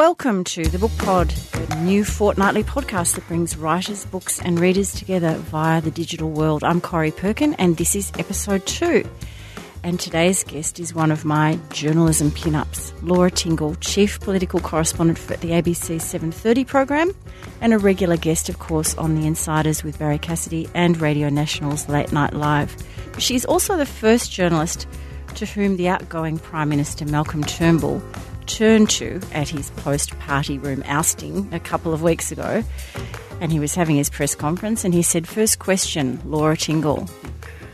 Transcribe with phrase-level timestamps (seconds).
[0.00, 1.30] Welcome to the Book Pod,
[1.68, 6.64] a new fortnightly podcast that brings writers, books, and readers together via the digital world.
[6.64, 9.06] I'm Corrie Perkin, and this is episode two.
[9.82, 15.36] And today's guest is one of my journalism pin-ups, Laura Tingle, chief political correspondent for
[15.36, 17.14] the ABC 7:30 program,
[17.60, 21.90] and a regular guest, of course, on the Insiders with Barrie Cassidy and Radio National's
[21.90, 22.74] Late Night Live.
[23.18, 24.86] She's also the first journalist
[25.34, 28.02] to whom the outgoing Prime Minister Malcolm Turnbull
[28.50, 32.64] turned to at his post party room ousting a couple of weeks ago.
[33.40, 37.08] And he was having his press conference and he said, First question, Laura Tingle.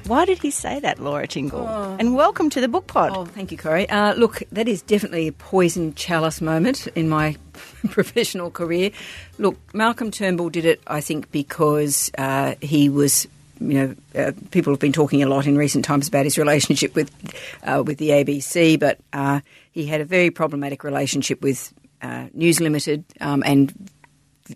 [0.06, 1.66] Why did he say that, Laura Tingle?
[1.66, 1.96] Oh.
[1.98, 3.10] And welcome to the Book Pod.
[3.12, 3.88] Oh, thank you, Corrie.
[3.88, 7.36] Uh, look, that is definitely a poison chalice moment in my
[7.90, 8.92] professional career.
[9.38, 13.26] Look, Malcolm Turnbull did it, I think, because uh, he was.
[13.58, 16.94] You know, uh, people have been talking a lot in recent times about his relationship
[16.94, 17.10] with
[17.62, 19.40] uh, with the ABC, but uh,
[19.76, 23.90] he had a very problematic relationship with uh, News Limited um, and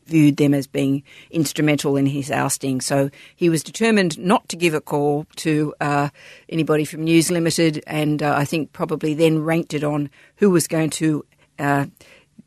[0.07, 2.81] viewed them as being instrumental in his ousting.
[2.81, 6.09] So he was determined not to give a call to uh,
[6.49, 10.67] anybody from News Limited, and uh, I think probably then ranked it on who was
[10.67, 11.25] going to.
[11.59, 11.87] Uh,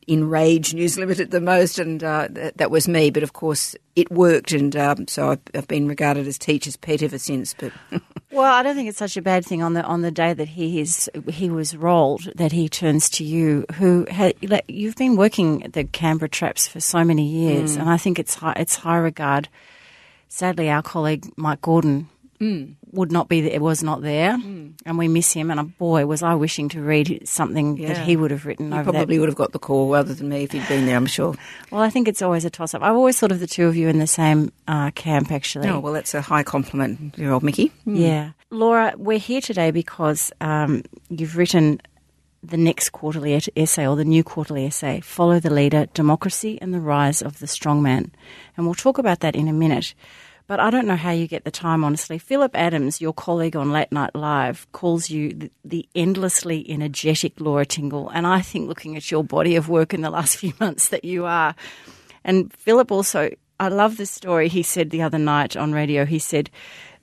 [0.05, 3.09] enrage News Limited the most, and uh, th- that was me.
[3.09, 7.01] But of course, it worked, and um, so I've, I've, been regarded as teacher's pet
[7.01, 7.53] ever since.
[7.53, 7.71] But
[8.33, 10.49] well, I don't think it's such a bad thing on the on the day that
[10.49, 14.33] he is he was rolled that he turns to you, who had,
[14.67, 17.81] you've been working at the Canberra Traps for so many years, mm.
[17.81, 19.49] and I think it's high, it's high regard.
[20.29, 22.09] Sadly, our colleague Mike Gordon
[22.43, 22.75] Mm.
[22.91, 24.73] would not be there, it was not there, mm.
[24.85, 25.49] and we miss him.
[25.49, 27.93] And uh, boy, was I wishing to read something yeah.
[27.93, 28.71] that he would have written.
[28.71, 29.21] He over probably that.
[29.21, 30.97] would have got the call rather than me if he'd been there.
[30.97, 31.35] I'm sure.
[31.71, 32.83] Well, I think it's always a toss up.
[32.83, 35.69] I've always thought of the two of you in the same uh, camp, actually.
[35.69, 37.71] Oh well, that's a high compliment, your old Mickey.
[37.87, 37.99] Mm.
[37.99, 41.81] Yeah, Laura, we're here today because um, you've written
[42.43, 46.79] the next quarterly essay or the new quarterly essay, Follow the Leader Democracy and the
[46.79, 48.11] Rise of the Strongman.
[48.57, 49.93] And we'll talk about that in a minute.
[50.45, 52.17] But I don't know how you get the time, honestly.
[52.17, 58.09] Philip Adams, your colleague on Late Night Live, calls you the, endlessly energetic Laura Tingle.
[58.09, 61.05] And I think looking at your body of work in the last few months that
[61.05, 61.55] you are.
[62.23, 66.05] And Philip also, I love the story he said the other night on radio.
[66.05, 66.49] He said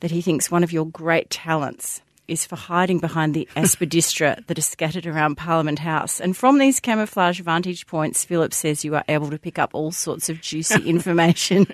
[0.00, 4.58] that he thinks one of your great talents is for hiding behind the aspidistra that
[4.58, 6.20] is scattered around Parliament House.
[6.20, 9.91] And from these camouflage vantage points, Philip says you are able to pick up all
[9.91, 11.66] sorts of juicy information.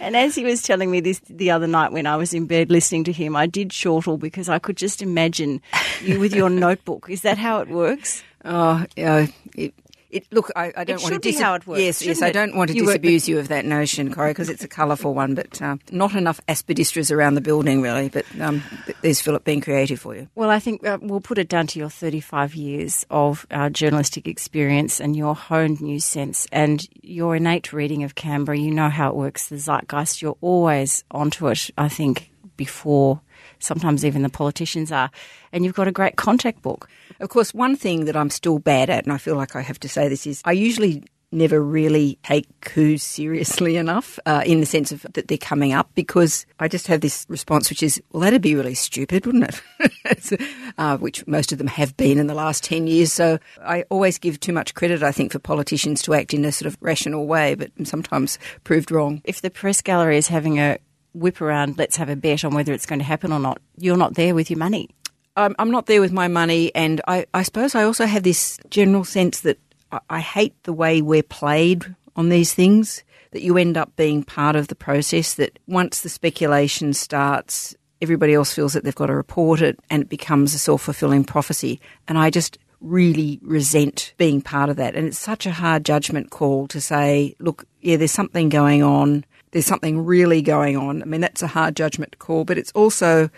[0.00, 2.70] and as he was telling me this the other night when I was in bed
[2.70, 5.62] listening to him, I did chortle because I could just imagine
[6.02, 7.06] you with your notebook.
[7.08, 8.22] Is that how it works?
[8.44, 9.26] Oh, yeah.
[9.56, 9.74] It,
[10.12, 11.80] it, look, I, I don't it want to dis- how it works.
[11.80, 12.24] Yes, yes, it?
[12.24, 15.14] I don't want to you disabuse you of that notion, Corrie, because it's a colourful
[15.14, 18.10] one, but uh, not enough aspidistras around the building, really.
[18.10, 18.62] But um,
[19.00, 20.28] there's Philip being creative for you.
[20.34, 24.28] Well, I think uh, we'll put it down to your 35 years of uh, journalistic
[24.28, 28.58] experience and your honed news sense and your innate reading of Canberra.
[28.58, 30.20] You know how it works, the zeitgeist.
[30.20, 33.22] You're always onto it, I think, before
[33.62, 35.10] sometimes even the politicians are.
[35.52, 36.88] And you've got a great contact book.
[37.20, 39.80] Of course, one thing that I'm still bad at, and I feel like I have
[39.80, 44.66] to say this, is I usually never really take coups seriously enough uh, in the
[44.66, 48.20] sense of that they're coming up because I just have this response which is, well,
[48.20, 49.62] that'd be really stupid, wouldn't
[50.04, 50.40] it?
[50.78, 53.12] uh, which most of them have been in the last 10 years.
[53.12, 56.52] So I always give too much credit, I think, for politicians to act in a
[56.52, 59.22] sort of rational way, but sometimes proved wrong.
[59.24, 60.78] If the press gallery is having a
[61.14, 63.96] whip around, let's have a bet on whether it's going to happen or not, you're
[63.96, 64.88] not there with your money.
[65.36, 68.58] I'm, I'm not there with my money, and I, I suppose I also have this
[68.70, 69.58] general sense that
[69.90, 74.22] I, I hate the way we're played on these things, that you end up being
[74.22, 79.06] part of the process, that once the speculation starts, everybody else feels that they've got
[79.06, 81.80] to report it, and it becomes a self fulfilling prophecy.
[82.08, 84.94] And I just really resent being part of that.
[84.94, 89.24] And it's such a hard judgment call to say, look, yeah, there's something going on
[89.52, 91.02] there's something really going on.
[91.02, 93.30] I mean, that's a hard judgment to call, but it's also,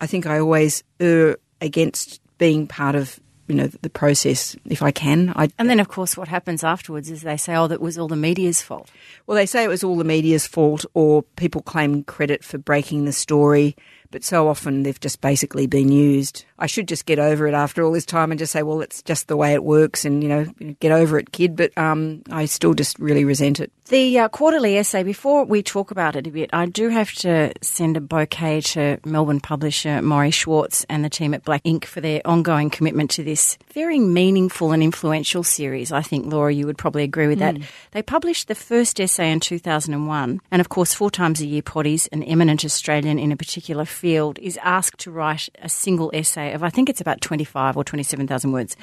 [0.00, 4.90] I think I always err against being part of you know the process if I
[4.90, 5.32] can.
[5.34, 8.08] I, and then, of course, what happens afterwards is they say, "Oh, that was all
[8.08, 8.90] the media's fault."
[9.26, 13.06] Well, they say it was all the media's fault, or people claim credit for breaking
[13.06, 13.74] the story
[14.10, 16.44] but so often they've just basically been used.
[16.58, 19.02] I should just get over it after all this time and just say, well, it's
[19.02, 21.56] just the way it works, and you know, get over it, kid.
[21.56, 23.70] But um, I still just really resent it.
[23.88, 25.02] The uh, quarterly essay.
[25.02, 28.98] Before we talk about it a bit, I do have to send a bouquet to
[29.06, 33.24] Melbourne publisher Morry Schwartz and the team at Black Inc for their ongoing commitment to
[33.24, 35.90] this very meaningful and influential series.
[35.90, 37.54] I think Laura, you would probably agree with that.
[37.54, 37.64] Mm.
[37.92, 42.10] They published the first essay in 2001, and of course, four times a year, Poddies,
[42.12, 46.62] an eminent Australian in a particular field is asked to write a single essay of,
[46.62, 48.76] I think it's about 25 or 27,000 words.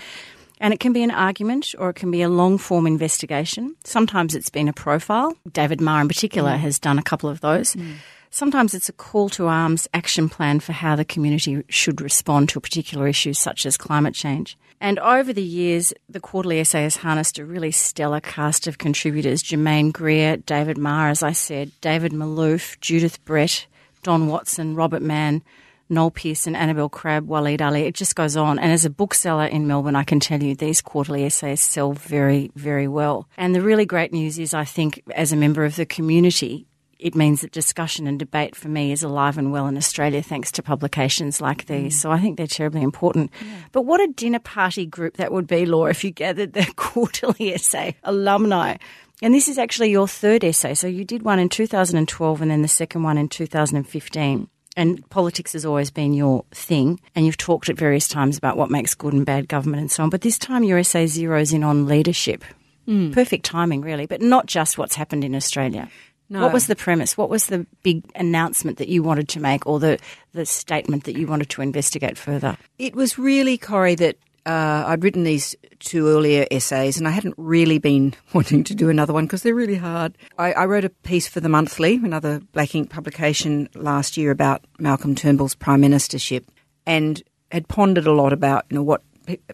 [0.60, 3.76] And it can be an argument or it can be a long form investigation.
[3.84, 5.36] Sometimes it's been a profile.
[5.52, 6.60] David Marr, in particular, mm.
[6.60, 7.76] has done a couple of those.
[7.76, 7.96] Mm.
[8.32, 12.60] Sometimes it's a call to arms action plan for how the community should respond to
[12.60, 14.58] a particular issue, such as climate change.
[14.82, 19.42] And over the years, the quarterly essay has harnessed a really stellar cast of contributors
[19.42, 23.68] Germaine Greer, David Marr, as I said, David Malouf, Judith Brett,
[24.04, 25.42] Don Watson, Robert Manne,
[25.90, 27.84] Noel Pearson, Annabel Crabb, Waleed Aly.
[27.84, 28.58] It just goes on.
[28.58, 32.52] And as a bookseller in Melbourne, I can tell you these quarterly essays sell very,
[32.56, 33.30] very well.
[33.38, 36.66] And the really great news is, I think, as a member of the community,
[36.98, 40.52] it means that discussion and debate for me is alive and well in Australia thanks
[40.54, 41.96] to publications like these.
[41.98, 42.02] Mm.
[42.02, 43.32] So I think they're terribly important.
[43.40, 43.48] Yeah.
[43.72, 47.54] But what a dinner party group that would be, Laura, if you gathered the quarterly
[47.54, 48.78] essay alumni.
[49.22, 50.74] And this is actually your third essay.
[50.74, 55.54] So you did one in 2012 and then the second one in 2015 and politics
[55.54, 59.14] has always been your thing, and you've talked at various times about what makes good
[59.14, 60.10] and bad government and so on.
[60.10, 62.44] But this time your essay zeroes in on leadership.
[62.88, 63.14] Mm.
[63.14, 65.90] Perfect timing, really, but not just what's happened in Australia.
[66.30, 66.42] No.
[66.42, 67.18] What was the premise?
[67.18, 70.00] What was the big announcement that you wanted to make, or the,
[70.34, 72.58] the statement that you wanted to investigate further?
[72.80, 77.36] It was really, Corrie, that uh, I'd written these two earlier essays, and I hadn't
[77.38, 80.18] really been wanting to do another one because they're really hard.
[80.38, 84.64] I, I, wrote a piece for the Monthly, another Black Inc publication last year about
[84.80, 86.46] Malcolm Turnbull's prime ministership,
[86.86, 89.02] and had pondered a lot about you know what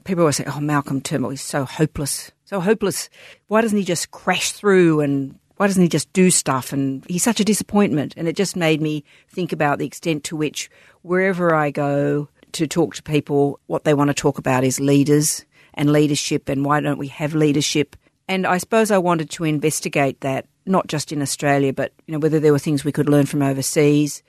[0.04, 0.46] people always say.
[0.46, 3.10] Oh, Malcolm Turnbull is so hopeless, so hopeless.
[3.48, 6.74] Why doesn't he just crash through and why doesn't he just do stuff?
[6.74, 8.16] And he's such a disappointment.
[8.18, 10.72] And it just made me think about the extent to which
[11.04, 13.60] wherever I go, to talk to people.
[13.68, 17.34] What they want to talk about is leaders and leadership and why don't we have
[17.34, 17.96] leadership.
[18.28, 22.20] And I suppose I wanted to investigate that, not just in Australia, but you know,
[22.20, 24.24] whether there were things we could learn from overseas.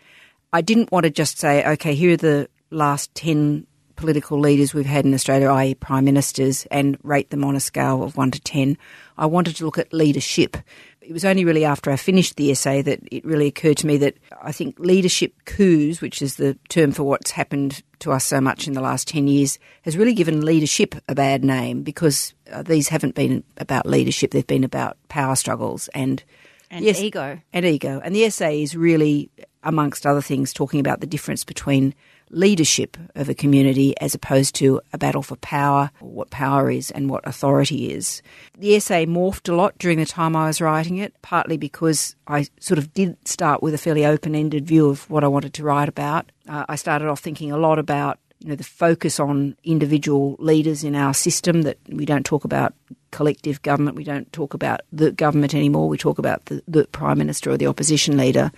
[0.52, 3.66] I didn't want to just say, okay, here are the last 10
[3.96, 8.02] political leaders we've had in Australia, i.e., prime ministers, and rate them on a scale
[8.02, 8.76] of 1 to 10.
[9.16, 10.56] I wanted to look at leadership
[11.02, 13.96] it was only really after I finished the essay that it really occurred to me
[13.98, 18.40] that I think leadership coups, which is the term for what's happened to us so
[18.40, 22.62] much in the last 10 years, has really given leadership a bad name because uh,
[22.62, 26.22] these haven't been about leadership, they've been about power struggles and
[26.70, 27.38] and yes, ego.
[27.52, 28.00] And ego.
[28.02, 29.30] And the essay is really,
[29.62, 31.94] amongst other things, talking about the difference between
[32.32, 37.08] leadership of a community as opposed to a battle for power, what power is and
[37.08, 38.22] what authority is.
[38.58, 42.46] The essay morphed a lot during the time I was writing it, partly because I
[42.58, 45.62] sort of did start with a fairly open ended view of what I wanted to
[45.62, 46.32] write about.
[46.48, 50.82] Uh, I started off thinking a lot about you know the focus on individual leaders
[50.82, 52.74] in our system that we don't talk about
[53.12, 57.18] collective government we don't talk about the government anymore we talk about the, the prime
[57.18, 58.50] minister or the opposition leader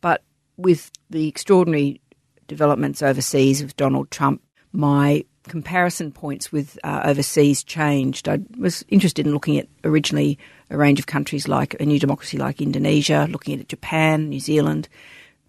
[0.00, 0.22] but
[0.56, 2.00] with the extraordinary
[2.48, 4.42] developments overseas with Donald Trump,
[4.72, 8.28] my comparison points with uh, overseas changed.
[8.28, 10.38] I was interested in looking at originally
[10.70, 14.88] a range of countries like a new democracy like Indonesia, looking at Japan, New Zealand,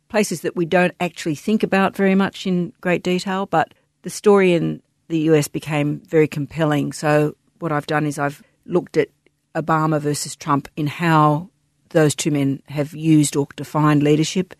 [0.07, 3.73] places that we don't actually think about very much in great detail, but
[4.03, 6.93] the story in the US became very compelling.
[6.93, 9.09] So what I've done is I've looked at
[9.55, 11.49] Obama versus Trump in how
[11.89, 14.53] those two men have used or defined leadership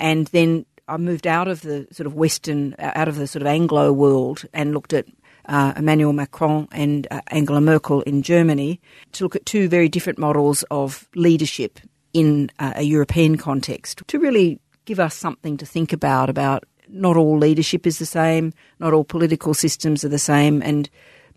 [0.00, 3.46] and then I moved out of the sort of Western, out of the sort of
[3.46, 5.06] Anglo world and looked at
[5.46, 8.80] uh, Emmanuel Macron and uh, Angela Merkel in Germany
[9.12, 11.80] to look at two very different models of leadership
[12.12, 17.16] in uh, a European context to really give us something to think about about not
[17.16, 20.88] all leadership is the same, not all political systems are the same, and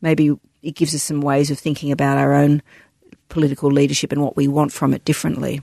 [0.01, 2.62] maybe it gives us some ways of thinking about our own
[3.30, 5.62] political leadership and what we want from it differently.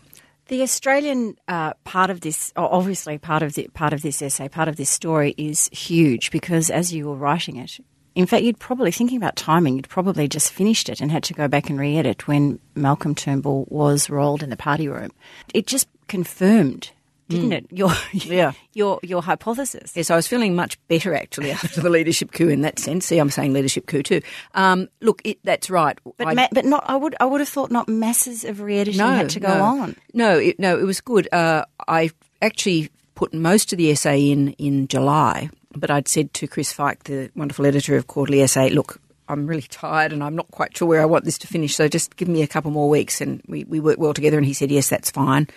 [0.49, 4.69] The Australian uh, part of this, obviously part of the part of this essay, part
[4.69, 7.79] of this story is huge because as you were writing it,
[8.15, 9.77] in fact, you'd probably thinking about timing.
[9.77, 13.67] You'd probably just finished it and had to go back and re-edit when Malcolm Turnbull
[13.71, 15.11] was rolled in the party room.
[15.53, 16.91] It just confirmed
[17.28, 17.52] didn't mm.
[17.54, 17.66] it?
[17.71, 18.52] Your yeah.
[18.73, 19.93] your your hypothesis.
[19.95, 23.07] Yes, I was feeling much better actually after the leadership coup in that sense.
[23.07, 24.21] See, I'm saying leadership coup too.
[24.54, 25.99] Um, look, it, that's right.
[26.16, 26.85] But I, ma- but not.
[26.87, 29.64] I would I would have thought not masses of re-editing no, had to go no.
[29.64, 29.97] on.
[30.12, 31.28] No, it, no, it was good.
[31.33, 32.11] Uh, I
[32.43, 37.04] actually put most of the essay in in July, but I'd said to Chris Feik,
[37.04, 39.00] the wonderful editor of Quarterly Essay, look.
[39.26, 41.88] I'm really tired and I'm not quite sure where I want this to finish, so
[41.88, 43.23] just give me a couple more weeks.
[43.23, 45.49] And we, we worked well together, and he said, Yes, that's fine.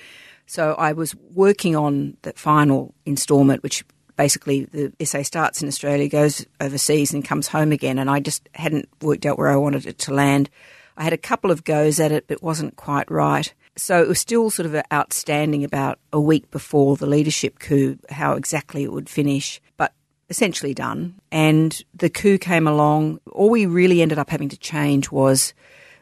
[0.48, 3.86] So I was working on the final instalment, which
[4.16, 8.00] basically the essay starts in Australia, goes overseas, and comes home again.
[8.00, 10.50] And I just hadn't worked out where I wanted it to land.
[10.98, 13.54] I had a couple of goes at it, but it wasn't quite right.
[13.76, 18.34] So it was still sort of outstanding about a week before the leadership coup, how
[18.34, 19.62] exactly it would finish.
[19.76, 19.94] But
[20.30, 23.20] essentially done, and the coup came along.
[23.32, 25.54] All we really ended up having to change was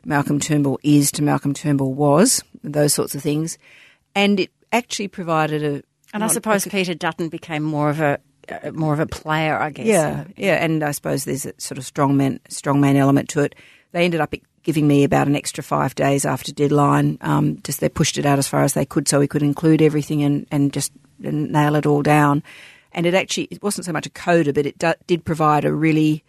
[0.06, 3.58] Malcolm Turnbull is to Malcolm Turnbull was, those sorts of things,
[4.16, 5.84] and it actually provided a.
[6.14, 8.20] And I suppose Peter Dutton became more of a
[8.50, 9.86] uh, more of a player, I guess.
[9.86, 13.56] Yeah, yeah, and I suppose there's a sort of strongman strongman element to it.
[13.92, 17.18] They ended up giving me about an extra five days after deadline.
[17.22, 19.82] Um, just they pushed it out as far as they could, so we could include
[19.82, 22.44] everything and and just nail it all down.
[22.92, 26.24] And it actually it wasn't so much a coda, but it did provide a really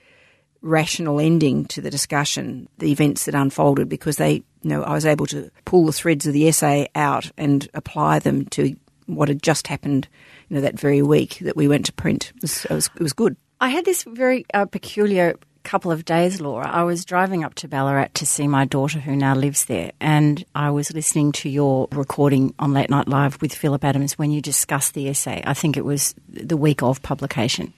[0.66, 5.06] rational ending to the discussion, the events that unfolded, because they, you know, I was
[5.06, 9.42] able to pull the threads of the essay out and apply them to what had
[9.42, 10.08] just happened,
[10.48, 12.32] you know, that very week that we went to print.
[12.36, 13.36] It was, it was, it was good.
[13.60, 16.68] I had this very uh, peculiar couple of days, Laura.
[16.68, 20.44] I was driving up to Ballarat to see my daughter who now lives there, and
[20.54, 24.40] I was listening to your recording on Late Night Live with Philip Adams when you
[24.40, 25.42] discussed the essay.
[25.44, 27.74] I think it was the week of publication.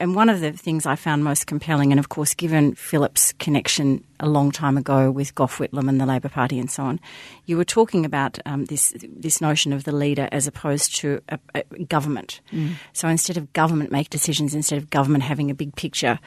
[0.00, 4.04] And one of the things I found most compelling, and of course, given Philip's connection
[4.18, 7.00] a long time ago with Gough Whitlam and the Labor Party and so on,
[7.46, 11.38] you were talking about um, this this notion of the leader as opposed to a,
[11.54, 12.40] a government.
[12.52, 12.74] Mm.
[12.92, 16.18] So instead of government make decisions, instead of government having a big picture,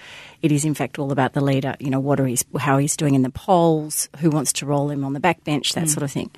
[0.42, 1.76] it is in fact all about the leader.
[1.80, 4.90] You know, what are he, how he's doing in the polls, who wants to roll
[4.90, 5.90] him on the backbench, that mm.
[5.90, 6.32] sort of thing.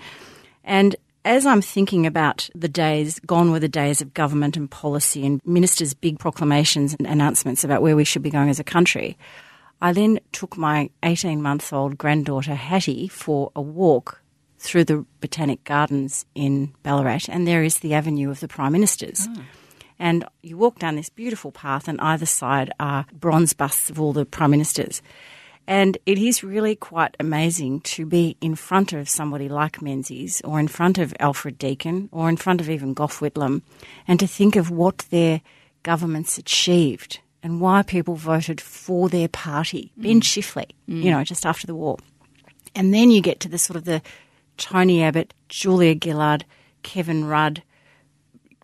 [0.63, 0.95] And
[1.25, 5.41] as I'm thinking about the days, gone were the days of government and policy and
[5.45, 9.17] ministers' big proclamations and announcements about where we should be going as a country,
[9.81, 14.21] I then took my 18 month old granddaughter Hattie for a walk
[14.57, 19.27] through the Botanic Gardens in Ballarat, and there is the Avenue of the Prime Ministers.
[19.29, 19.41] Oh.
[19.97, 24.13] And you walk down this beautiful path, and either side are bronze busts of all
[24.13, 25.01] the Prime Ministers.
[25.69, 30.59] And it is really quite amazing to be in front of somebody like Menzies or
[30.59, 33.61] in front of Alfred Deakin or in front of even Gough Whitlam
[34.07, 35.41] and to think of what their
[35.83, 39.91] governments achieved and why people voted for their party.
[39.95, 40.01] Mm.
[40.01, 41.03] Ben Chifley, mm.
[41.03, 41.97] you know, just after the war.
[42.73, 44.01] And then you get to the sort of the
[44.57, 46.45] Tony Abbott, Julia Gillard,
[46.81, 47.61] Kevin Rudd,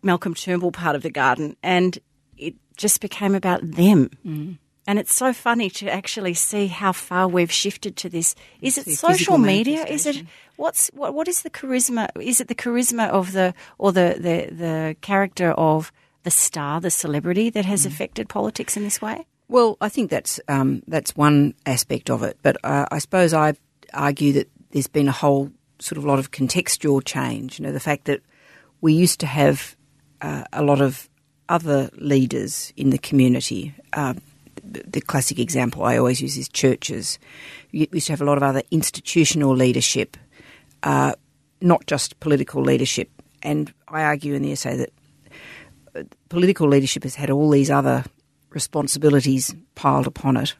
[0.02, 2.00] Malcolm Turnbull part of the garden, and
[2.36, 4.10] it just became about them.
[4.26, 4.58] Mm.
[4.86, 8.34] And it's so funny to actually see how far we've shifted to this.
[8.60, 9.84] Is it social media?
[9.84, 10.24] Is it
[10.56, 11.12] what's what?
[11.12, 12.08] What is the charisma?
[12.20, 16.90] Is it the charisma of the or the the, the character of the star, the
[16.90, 17.86] celebrity that has mm.
[17.86, 19.26] affected politics in this way?
[19.48, 23.54] Well, I think that's um, that's one aspect of it, but uh, I suppose I
[23.92, 27.58] argue that there's been a whole sort of lot of contextual change.
[27.58, 28.20] You know, the fact that
[28.80, 29.76] we used to have
[30.20, 31.08] uh, a lot of
[31.48, 33.74] other leaders in the community.
[33.92, 34.14] Uh,
[34.64, 37.18] the classic example I always use is churches.
[37.72, 40.16] We used to have a lot of other institutional leadership,
[40.82, 41.14] uh,
[41.60, 43.10] not just political leadership.
[43.42, 44.92] And I argue in the essay that
[45.94, 48.04] uh, political leadership has had all these other
[48.50, 50.54] responsibilities piled upon it.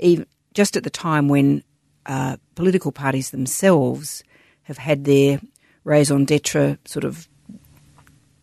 [0.00, 1.62] Even just at the time when
[2.06, 4.22] uh, political parties themselves
[4.62, 5.40] have had their
[5.84, 7.28] raison d'etre sort of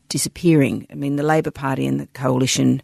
[0.09, 0.87] disappearing.
[0.91, 2.81] I mean, the Labor Party and the coalition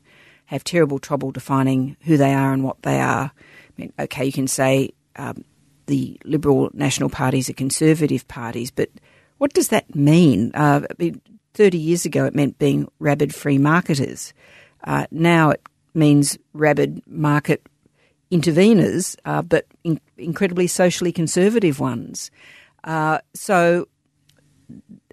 [0.50, 3.32] have terrible trouble defining who they are and what they are.
[3.32, 5.46] I mean, okay, you can say um,
[5.86, 8.90] the Liberal National parties are conservative parties, but
[9.38, 10.50] what does that mean?
[10.56, 11.22] Uh, I mean,
[11.54, 14.34] 30 years ago, it meant being rabid free marketers.
[14.84, 15.62] Uh, now it
[15.94, 17.70] means rabid market
[18.32, 22.32] interveners, uh, but in- incredibly socially conservative ones.
[22.84, 23.88] Uh, so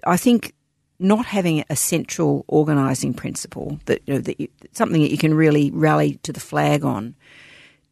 [0.03, 0.55] I think
[0.99, 5.33] not having a central organising principle that, you know, that you, something that you can
[5.33, 7.15] really rally to the flag on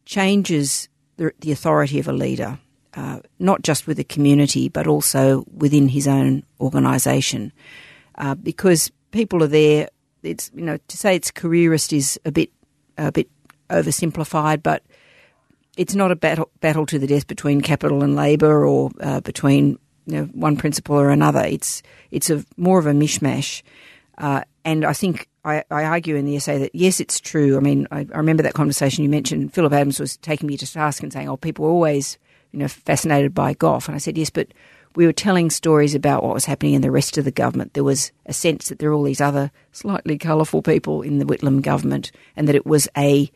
[0.04, 2.58] changes the, the authority of a leader,
[2.94, 7.52] uh, not just with the community but also within his own organisation,
[8.16, 9.88] uh, because people are there.
[10.22, 12.50] It's you know to say it's careerist is a bit
[12.98, 13.28] a bit
[13.70, 14.82] oversimplified, but
[15.76, 19.78] it's not a battle battle to the death between capital and labour or uh, between
[20.06, 21.40] you know, one principle or another.
[21.40, 23.62] It's it's a more of a mishmash,
[24.18, 27.56] uh, and I think I, I, argue in the essay that yes, it's true.
[27.56, 29.52] I mean, I, I, remember that conversation you mentioned.
[29.52, 32.18] Philip Adams was taking me to task and saying, "Oh, people were always
[32.52, 34.48] you know fascinated by Gough," and I said, "Yes, but."
[34.94, 37.74] We were telling stories about what was happening in the rest of the government.
[37.74, 41.26] There was a sense that there were all these other slightly colourful people in the
[41.26, 43.30] Whitlam government, and that it was a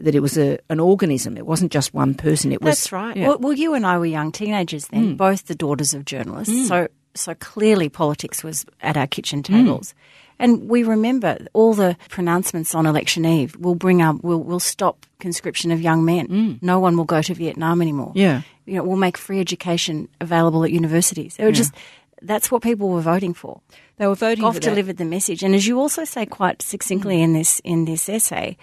[0.00, 1.36] that it was a, an organism.
[1.36, 2.52] It wasn't just one person.
[2.52, 2.76] It was.
[2.76, 3.16] That's right.
[3.16, 3.28] Yeah.
[3.28, 5.16] Well, well, you and I were young teenagers then, mm.
[5.16, 6.54] both the daughters of journalists.
[6.54, 6.68] Mm.
[6.68, 9.92] So, so clearly politics was at our kitchen tables.
[9.92, 9.94] Mm.
[10.40, 15.04] And we remember all the pronouncements on election eve We'll bring up, we'll, we'll stop
[15.18, 16.28] conscription of young men.
[16.28, 16.62] Mm.
[16.62, 18.12] No one will go to Vietnam anymore.
[18.14, 18.40] Yeah.
[18.64, 21.36] You know, we'll make free education available at universities.
[21.36, 21.56] There were yeah.
[21.56, 21.74] just
[22.22, 23.60] that's what people were voting for.
[23.96, 24.62] They were voting that.
[24.62, 27.22] delivered the message, and as you also say quite succinctly Mm.
[27.22, 28.56] in this in this essay,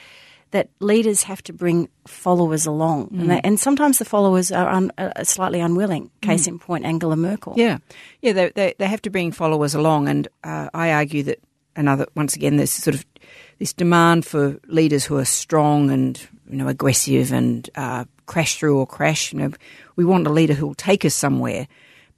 [0.52, 3.20] that leaders have to bring followers along, Mm.
[3.20, 6.10] and, they, and sometimes the followers are, un, are slightly unwilling.
[6.22, 7.54] Case in point, Angela Merkel.
[7.58, 7.80] Yeah,
[8.22, 11.40] yeah, they, they, they have to bring followers along, and uh, I argue that
[11.76, 13.06] another once again there's sort of
[13.60, 18.80] this demand for leaders who are strong and you know aggressive and uh, crash through
[18.80, 19.34] or crash.
[19.34, 19.52] You know,
[19.96, 21.68] we want a leader who will take us somewhere,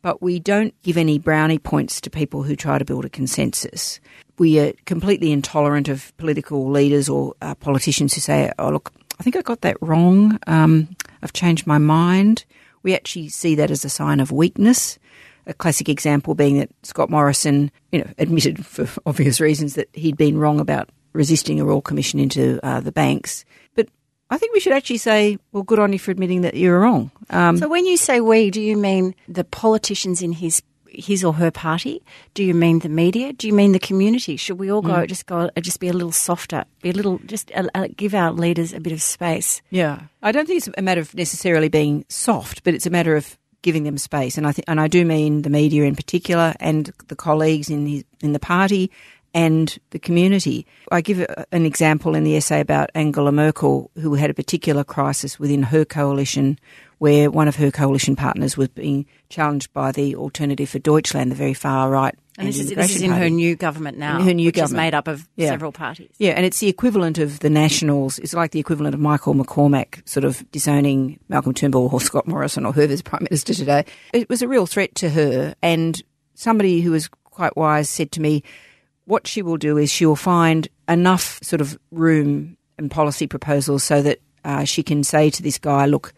[0.02, 4.00] but we don't give any brownie points to people who try to build a consensus.
[4.40, 9.24] We are completely intolerant of political leaders or uh, politicians who say, "Oh, look, I
[9.24, 10.40] think I got that wrong.
[10.48, 12.46] Um, I've changed my mind."
[12.82, 14.98] We actually see that as a sign of weakness.
[15.46, 20.16] A classic example being that Scott Morrison, you know, admitted for obvious reasons that he'd
[20.18, 23.44] been wrong about resisting a royal commission into uh, the banks.
[23.76, 23.90] But
[24.30, 26.80] I think we should actually say, well, good on you for admitting that you were
[26.80, 27.12] wrong.
[27.32, 30.62] Um, So when you say we, do you mean the politicians in his
[31.00, 32.04] his or her party?
[32.34, 33.34] Do you mean the media?
[33.34, 34.38] Do you mean the community?
[34.38, 37.20] Should we all go just go uh, just be a little softer, be a little
[37.26, 39.62] just uh, uh, give our leaders a bit of space?
[39.70, 43.16] Yeah, I don't think it's a matter of necessarily being soft, but it's a matter
[43.16, 44.38] of giving them space.
[44.38, 47.86] And I think, and I do mean the media in particular, and the colleagues in
[47.88, 48.90] his, in the party,
[49.34, 50.66] and the community.
[50.92, 55.40] I give an example in the essay about Angela Merkel, who had a particular crisis
[55.40, 56.60] within her coalition,
[57.00, 61.36] where one of her coalition partners was being challenged by the Alternative for Deutschland, the
[61.36, 62.14] very far right.
[62.38, 64.62] And this is, this is in her new government now, In her new which is
[64.62, 64.78] government.
[64.86, 65.50] made up of Yeah.
[65.50, 66.10] several parties.
[66.20, 68.18] Yeah, and it's the equivalent of the Nationals.
[68.20, 72.66] It's like the equivalent of Michael McCormack sort of disowning Malcolm Turnbull or Scott Morrison
[72.66, 73.86] or whoever's Prime Minister today.
[74.14, 75.54] It was a real threat to her.
[75.62, 76.02] And
[76.36, 78.44] somebody who was quite wise said to me,
[79.06, 83.84] what she will do is she will find enough sort of room and policy proposals
[83.84, 86.14] so that uh, she can say to this guy, look,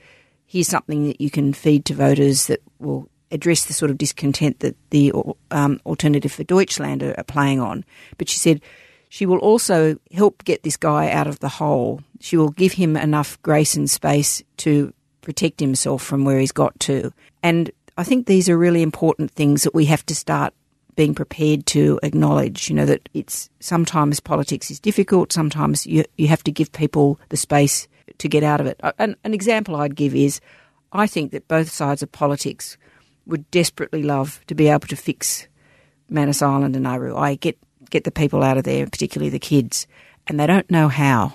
[0.51, 4.59] here's something that you can feed to voters that will address the sort of discontent
[4.59, 5.13] that the
[5.49, 7.85] um, Alternative for Deutschland are, are playing on.
[8.17, 8.59] But she said
[9.07, 12.01] she will also help get this guy out of the hole.
[12.19, 16.77] She will give him enough grace and space to protect himself from where he's got
[16.81, 17.13] to.
[17.41, 20.53] And I think these are really important things that we have to start
[20.97, 26.27] being prepared to acknowledge, you know, that it's sometimes politics is difficult, sometimes you, you
[26.27, 27.87] have to give people the space
[28.19, 28.79] to get out of it.
[28.97, 30.41] An, an example I'd give is
[30.91, 32.77] I think that both sides of politics
[33.25, 35.47] would desperately love to be able to fix
[36.09, 37.15] Manus Island and Nauru.
[37.15, 37.57] I get
[37.89, 39.87] get the people out of there, particularly the kids,
[40.27, 41.33] and they don't know how.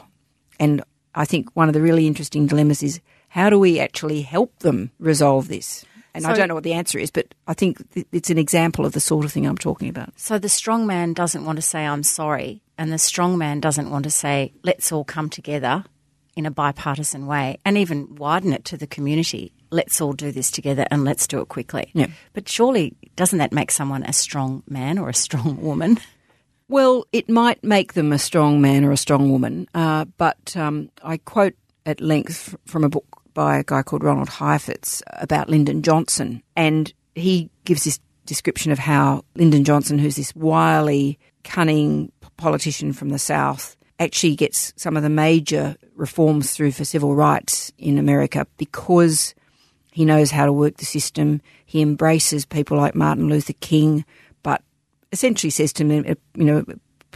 [0.59, 0.83] And
[1.15, 4.91] I think one of the really interesting dilemmas is how do we actually help them
[4.99, 5.85] resolve this?
[6.15, 8.87] And I don't know what the answer is, but I think th- it's an example
[8.87, 10.19] of the sort of thing I'm talking about.
[10.19, 13.91] So the strong man doesn't want to say I'm sorry, and the strong man doesn't
[13.91, 15.85] want to say let's all come together
[16.37, 19.53] in a bipartisan way, and even widen it to the community.
[19.71, 21.91] Let's all do this together, and let's do it quickly.
[21.95, 22.09] Yeah.
[22.35, 25.99] But surely, doesn't that make someone a strong man or a strong woman?
[26.69, 30.91] Well, it might make them a strong man or a strong woman, uh, but um,
[31.03, 35.83] I quote at length from a book by a guy called Ronald Heifetz about Lyndon
[35.83, 42.93] Johnson, and he gives this description of how Lyndon Johnson, who's this wily, cunning politician
[42.93, 47.99] from the South, actually gets some of the major reforms through for civil rights in
[47.99, 49.35] America because
[49.93, 51.41] he knows how to work the system.
[51.65, 54.05] He embraces people like Martin Luther King,
[54.43, 54.63] but
[55.13, 56.65] essentially says to a, you know,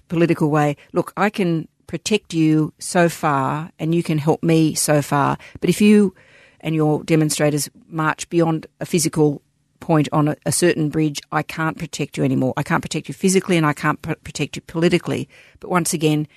[0.08, 5.02] political way, look, I can protect you so far and you can help me so
[5.02, 5.36] far.
[5.60, 6.14] But if you
[6.60, 9.42] and your demonstrators march beyond a physical
[9.80, 12.54] point on a, a certain bridge, I can't protect you anymore.
[12.56, 15.28] I can't protect you physically and I can't pr- protect you politically.
[15.58, 16.28] But once again,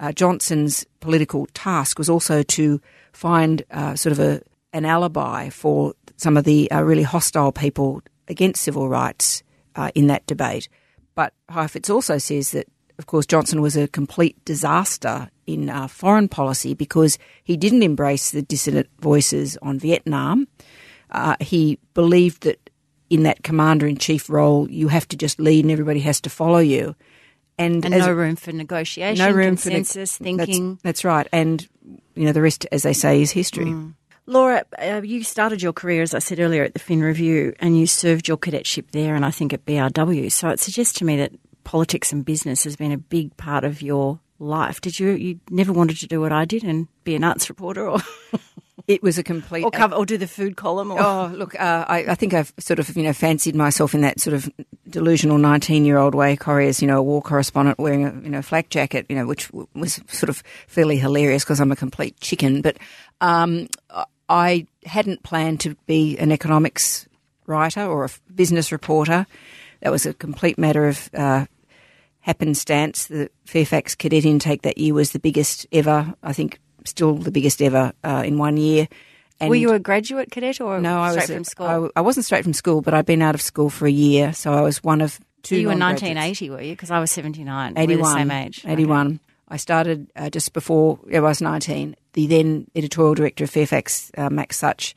[0.00, 2.80] uh, Johnson's political task was also to
[3.12, 8.02] find uh, sort of a an alibi for some of the uh, really hostile people
[8.28, 9.42] against civil rights
[9.74, 10.68] uh, in that debate.
[11.14, 16.28] But Heifetz also says that, of course, Johnson was a complete disaster in uh, foreign
[16.28, 20.46] policy because he didn't embrace the dissident voices on Vietnam.
[21.10, 22.70] Uh, he believed that
[23.08, 26.30] in that commander in chief role, you have to just lead and everybody has to
[26.30, 26.94] follow you.
[27.60, 30.78] And, And no room for negotiation, no room for consensus, ne- that's- thinking.
[30.82, 31.26] That's, right.
[31.32, 31.66] And,
[32.14, 33.74] you know, the rest, as they say, is history.
[34.26, 37.78] Laura, uh, you started your career, as I said earlier, at the Fin Review, and
[37.78, 40.30] you served your cadetship there, and I think at BRW.
[40.30, 41.32] So it suggests to me that
[41.64, 44.80] politics and business has been a big part of your life.
[44.80, 45.10] Did you?
[45.10, 47.98] You never wanted to do what I did and be an arts reporter, or
[48.88, 49.64] It was a complete.
[49.64, 52.52] or cover, or do the food column, or Oh, look, uh, I, I think I've
[52.58, 54.50] sort of, you know, fancied myself in that sort of
[54.88, 58.30] delusional 19 year old way, Corrie, as, you know, a war correspondent wearing a, you
[58.30, 61.76] know, flak jacket, you know, which w- was sort of fairly hilarious because I'm a
[61.76, 62.62] complete chicken.
[62.62, 62.78] But
[63.20, 63.68] um,
[64.28, 67.06] I hadn't planned to be an economics
[67.46, 69.26] writer or a business reporter.
[69.80, 71.46] that was a complete matter of uh,
[72.20, 73.06] happenstance.
[73.06, 76.14] The Fairfax cadet intake that year was the biggest ever.
[76.22, 78.88] I think still the biggest ever uh, in one year.
[79.40, 81.00] And Were you a graduate cadet or no?
[81.00, 81.66] I was from school.
[81.66, 84.34] I, I, wasn't straight from school, but I'd been out of school for a year,
[84.34, 85.56] so I was one of two.
[85.56, 86.72] You were 1980, were you?
[86.72, 87.72] Because I was 79.
[87.76, 88.64] 81, we the same age.
[88.66, 89.06] 81.
[89.06, 89.18] Okay.
[89.48, 91.96] I started uh, just before I was 19.
[92.12, 94.94] The then editorial director of Fairfax, uh, Max Suich,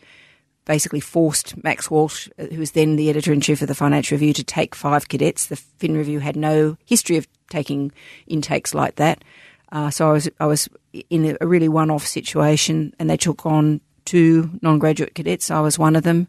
[0.65, 4.15] basically forced Max Walsh, uh, who was then the editor in chief of the Financial
[4.15, 5.47] Review, to take five cadets.
[5.47, 7.91] The Fin Review had no history of taking
[8.27, 9.23] intakes like that.
[9.71, 10.69] Uh, so I was I was
[11.09, 15.51] in a really one-off situation, and they took on two non graduate cadets.
[15.51, 16.27] I was one of them.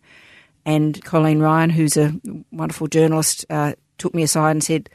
[0.67, 2.15] And Colleen Ryan, who's a
[2.51, 4.89] wonderful journalist, uh, took me aside and said,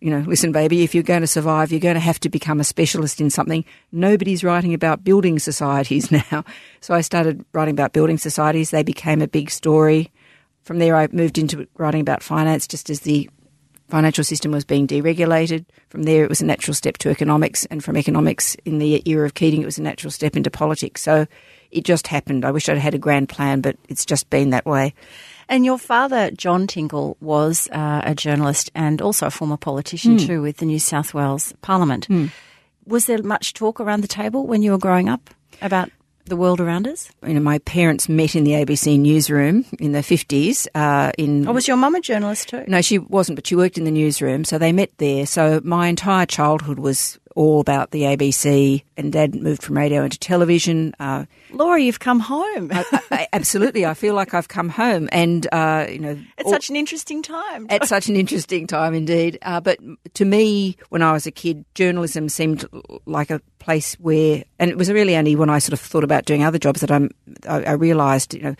[0.00, 2.60] you know, listen, baby, if you're going to survive, you're going to have to become
[2.60, 3.64] a specialist in something.
[3.90, 6.44] Nobody's writing about building societies now.
[6.80, 8.70] So I started writing about building societies.
[8.70, 10.12] They became a big story.
[10.62, 13.28] From there, I moved into writing about finance just as the
[13.88, 15.64] financial system was being deregulated.
[15.88, 17.64] From there, it was a natural step to economics.
[17.66, 21.02] And from economics, in the era of Keating, it was a natural step into politics.
[21.02, 21.26] So
[21.70, 22.44] it just happened.
[22.44, 24.94] I wish I'd had a grand plan, but it's just been that way.
[25.48, 30.26] And your father, John Tingle, was uh, a journalist and also a former politician mm.
[30.26, 32.06] too with the New South Wales Parliament.
[32.08, 32.30] Mm.
[32.86, 35.30] Was there much talk around the table when you were growing up
[35.62, 35.90] about
[36.28, 37.10] the world around us?
[37.26, 40.66] You know, my parents met in the ABC newsroom in the 50s.
[40.74, 42.64] Uh, in oh, was your mum a journalist too?
[42.66, 45.26] No, she wasn't, but she worked in the newsroom, so they met there.
[45.26, 50.18] So my entire childhood was all about the ABC, and Dad moved from radio into
[50.18, 50.92] television.
[50.98, 52.68] Uh, Laura, you've come home.
[52.72, 56.50] I, I, absolutely, I feel like I've come home, and uh, you know, it's all,
[56.50, 57.68] such an interesting time.
[57.70, 59.38] At such an interesting time, indeed.
[59.42, 59.78] Uh, but
[60.14, 62.66] to me, when I was a kid, journalism seemed
[63.06, 66.24] like a place where, and it was really only when I sort of thought about
[66.24, 67.08] doing other jobs that I'm,
[67.48, 68.56] I, I realised, you know,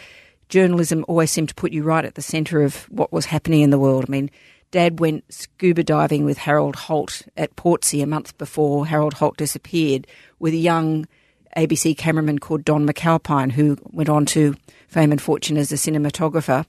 [0.50, 3.70] journalism always seemed to put you right at the centre of what was happening in
[3.70, 4.04] the world.
[4.08, 4.30] I mean
[4.70, 10.06] Dad went scuba diving with Harold Holt at Portsea a month before Harold Holt disappeared
[10.38, 11.06] with a young
[11.56, 14.54] ABC cameraman called Don McAlpine, who went on to
[14.88, 16.66] fame and fortune as a cinematographer.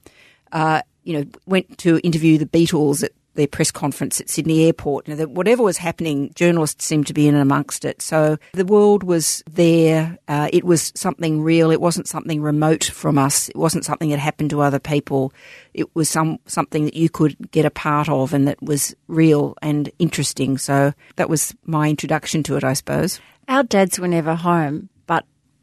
[0.52, 5.08] Uh, you know, went to interview the Beatles at their press conference at Sydney Airport.
[5.08, 8.02] You know, whatever was happening, journalists seemed to be in and amongst it.
[8.02, 10.18] So the world was there.
[10.28, 11.72] Uh, it was something real.
[11.72, 13.50] It wasn't something remote from us.
[13.50, 15.34] It wasn't something that happened to other people.
[15.74, 19.56] It was some something that you could get a part of and that was real
[19.62, 20.58] and interesting.
[20.58, 23.20] So that was my introduction to it, I suppose.
[23.48, 24.90] Our dads were never home,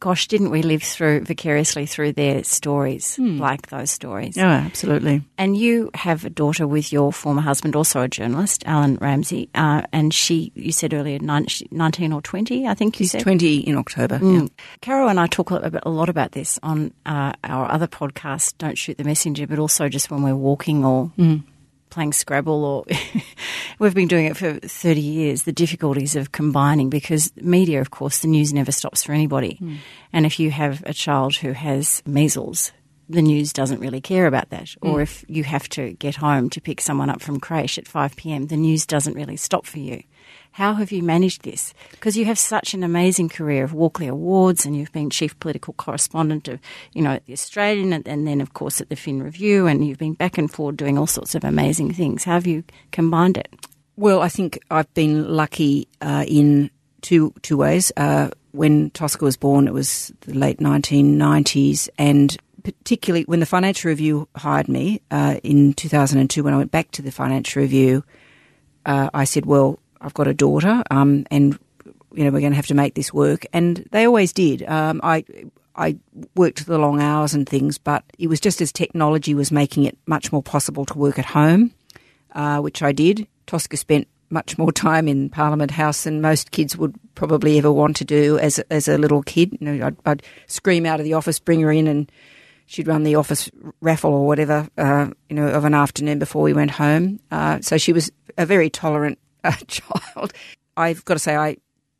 [0.07, 3.38] gosh, didn't we live through vicariously through their stories, hmm.
[3.38, 4.38] like those stories?
[4.38, 5.23] Oh, absolutely.
[5.37, 9.83] And you have a daughter with your former husband, also a journalist, Alan Ramsey, uh,
[9.92, 13.23] and she, you said earlier, 19 or 20, I think you She's said?
[13.23, 14.21] 20 in October.
[14.21, 14.42] Mm.
[14.42, 14.64] Yeah.
[14.81, 18.99] Caro and I talk a lot about this on uh, our other podcast, Don't Shoot
[18.99, 21.11] the Messenger, but also just when we're walking or.
[21.19, 21.42] Mm
[21.90, 22.85] playing Scrabble or
[23.79, 28.20] we've been doing it for 30 years, the difficulties of combining because media, of course,
[28.20, 29.59] the news never stops for anybody.
[29.61, 29.77] Mm.
[30.12, 32.72] And if you have a child who has measles,
[33.09, 34.66] the news doesn't really care about that.
[34.66, 34.92] Mm.
[34.92, 38.16] Or if you have to get home to pick someone up from creche at 5
[38.16, 40.03] p.m., the news doesn't really stop for you.
[40.57, 41.75] How have you managed this?
[41.90, 45.75] Because you have such an amazing career of Walkley Awards, and you've been chief political
[45.75, 46.61] correspondent of,
[46.95, 50.14] you know, the Australian, and, then of course at the Fin Review, and you've been
[50.14, 52.25] back and forth doing all sorts of amazing things.
[52.25, 53.55] How have you combined it?
[53.97, 56.71] Well, I think I've been lucky uh, in
[57.03, 57.92] two two ways.
[57.95, 63.90] Uh, when Tosca was born, it was the late 1990s, and particularly when the Financial
[63.90, 68.05] Review hired me uh, in 2002, when I went back to the Financial Review,
[68.87, 71.59] uh, I said, "Well, I've got a daughter, um, and
[72.12, 73.46] you know we're going to have to make this work.
[73.52, 74.62] And they always did.
[74.62, 75.24] Um, I
[75.74, 75.96] I
[76.35, 79.98] worked the long hours and things, but it was just as technology was making it
[80.06, 81.72] much more possible to work at home,
[82.32, 83.26] uh, which I did.
[83.46, 87.96] Tosca spent much more time in Parliament House than most kids would probably ever want
[87.96, 89.56] to do as as a little kid.
[89.61, 92.11] You know, I'd, I'd, scream out of the office, bring her in, and
[92.66, 96.52] she'd run the office raffle or whatever, uh, you know, of an afternoon before we
[96.52, 97.20] went home.
[97.30, 99.18] Uh, so she was a very tolerant
[99.66, 100.32] child.
[100.76, 101.56] I've got to say, I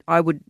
[0.09, 0.41] I would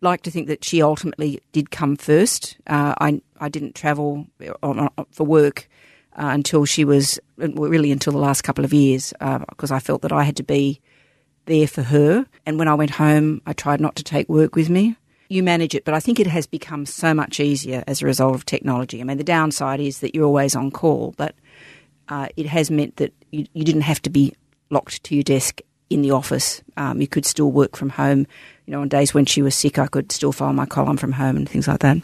[0.00, 2.56] like to think that she ultimately did come first.
[2.66, 4.26] Uh, I I didn't travel
[4.62, 5.68] on, on, for work
[6.16, 9.12] uh, until she was really until the last couple of years
[9.48, 10.80] because uh, I felt that I had to be
[11.46, 12.26] there for her.
[12.46, 14.96] And when I went home, I tried not to take work with me.
[15.28, 18.34] You manage it, but I think it has become so much easier as a result
[18.34, 19.00] of technology.
[19.00, 21.34] I mean, the downside is that you're always on call, but
[22.08, 24.34] uh, it has meant that you, you didn't have to be
[24.70, 26.62] locked to your desk in the office.
[26.76, 28.26] Um, you could still work from home.
[28.66, 31.12] You know, on days when she was sick, I could still file my column from
[31.12, 31.98] home and things like that.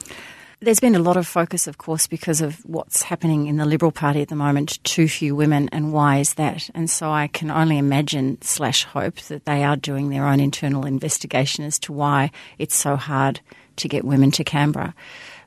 [0.62, 3.92] There's been a lot of focus, of course, because of what's happening in the Liberal
[3.92, 4.78] Party at the moment.
[4.84, 6.68] Too few women, and why is that?
[6.74, 10.84] And so I can only imagine slash hope that they are doing their own internal
[10.84, 13.40] investigation as to why it's so hard
[13.76, 14.94] to get women to Canberra.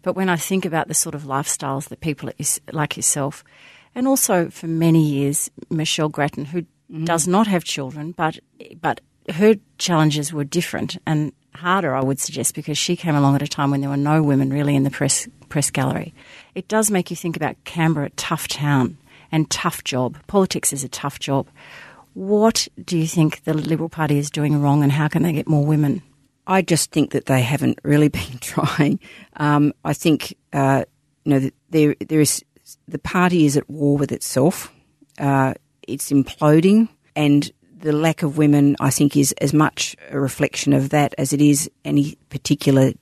[0.02, 2.32] But when I think about the sort of lifestyles that people
[2.72, 3.44] like yourself,
[3.94, 7.06] and also for many years Michelle Grattan, who mm-hmm.
[7.06, 8.40] does not have children, but
[8.82, 13.42] but her challenges were different and harder, I would suggest, because she came along at
[13.42, 16.14] a time when there were no women really in the press press gallery.
[16.56, 18.98] It does make you think about Canberra, tough town
[19.32, 20.18] and tough job.
[20.28, 21.48] Politics is a tough job.
[22.14, 25.48] What do you think the Liberal Party is doing wrong, and how can they get
[25.48, 26.02] more women?
[26.46, 29.00] I just think that they haven't really been trying.
[29.38, 30.86] Um, I think uh,
[31.24, 32.44] you know there there is
[32.88, 34.72] the party is at war with itself.
[35.20, 35.54] Uh,
[35.88, 40.90] it's imploding, and the lack of women, I think, is as much a reflection of
[40.90, 42.94] that as it is any particular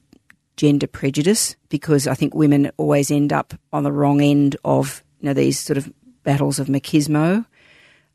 [0.57, 1.55] gender prejudice.
[1.69, 5.59] Because I think women always end up on the wrong end of you know these
[5.59, 5.91] sort of
[6.23, 7.45] battles of machismo.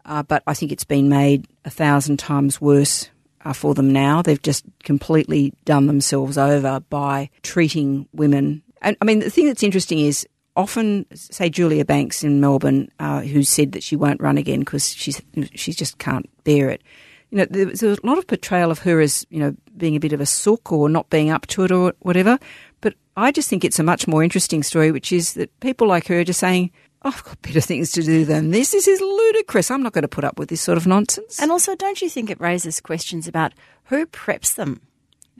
[0.04, 3.10] Uh, but I think it's been made a thousand times worse
[3.44, 4.22] uh, for them now.
[4.22, 8.62] They've just completely done themselves over by treating women.
[8.82, 10.26] And I mean, the thing that's interesting is
[10.56, 14.92] often, say Julia Banks in Melbourne, uh, who said that she won't run again because
[14.92, 15.20] she's
[15.54, 16.82] she just can't bear it.
[17.30, 20.12] You know, there's a lot of portrayal of her as you know being a bit
[20.12, 22.38] of a sook or not being up to it or whatever.
[22.80, 26.06] But I just think it's a much more interesting story, which is that people like
[26.08, 26.70] her are just saying,
[27.02, 28.70] oh, "I've got better things to do than this.
[28.70, 29.70] This is ludicrous.
[29.70, 32.08] I'm not going to put up with this sort of nonsense." And also, don't you
[32.08, 33.52] think it raises questions about
[33.84, 34.80] who preps them?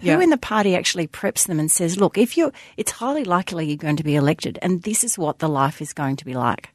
[0.01, 0.21] Who yeah.
[0.21, 3.77] in the party actually preps them and says, look, if you it's highly likely you're
[3.77, 6.71] going to be elected and this is what the life is going to be like.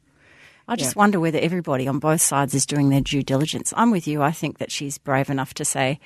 [0.67, 0.99] I just yeah.
[0.99, 3.73] wonder whether everybody on both sides is doing their due diligence.
[3.75, 4.21] I'm with you.
[4.21, 5.99] I think that she's brave enough to say,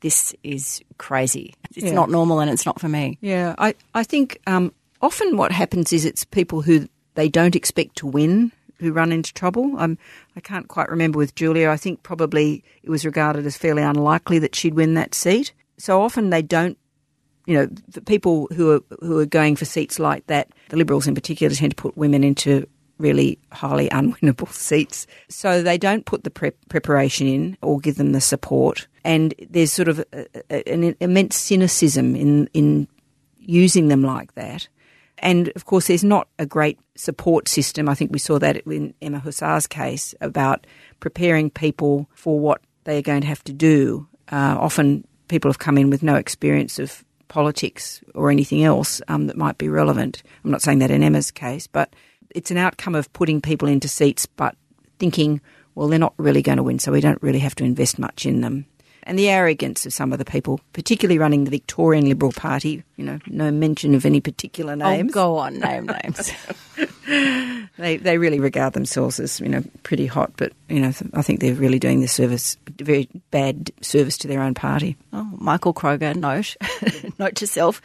[0.00, 1.54] this is crazy.
[1.74, 1.92] It's yeah.
[1.92, 3.18] not normal and it's not for me.
[3.20, 7.96] Yeah, I, I think um, often what happens is it's people who they don't expect
[7.96, 9.74] to win who run into trouble.
[9.78, 9.98] Um,
[10.36, 11.68] I can't quite remember with Julia.
[11.68, 16.02] I think probably it was regarded as fairly unlikely that she'd win that seat so
[16.02, 16.78] often they don't
[17.46, 21.08] you know, the people who are who are going for seats like that, the Liberals
[21.08, 25.06] in particular, tend to put women into really highly unwinnable seats.
[25.28, 28.86] So they don't put the prep preparation in or give them the support.
[29.04, 32.86] And there's sort of a, a, an immense cynicism in in
[33.38, 34.68] using them like that.
[35.18, 37.88] And of course, there's not a great support system.
[37.88, 40.66] I think we saw that in Emma Hussar's case about
[41.00, 44.06] preparing people for what they are going to have to do.
[44.30, 49.28] Uh, often people have come in with no experience of politics or anything else um,
[49.28, 50.22] that might be relevant.
[50.44, 51.94] I'm not saying that in Emma's case, but
[52.30, 54.56] it's an outcome of putting people into seats but
[54.98, 55.40] thinking,
[55.74, 58.26] well, they're not really going to win, so we don't really have to invest much
[58.26, 58.66] in them
[59.10, 62.84] and the arrogance of some of the people, particularly running the Victorian Liberal Party.
[62.96, 65.10] You know, no mention of any particular oh, names.
[65.10, 66.32] Oh, go on, name names.
[67.76, 71.40] they they really regard themselves as you know pretty hot, but you know I think
[71.40, 74.96] they're really doing the service very bad service to their own party.
[75.12, 76.54] Oh, Michael Kroger, note
[77.18, 77.82] note to self.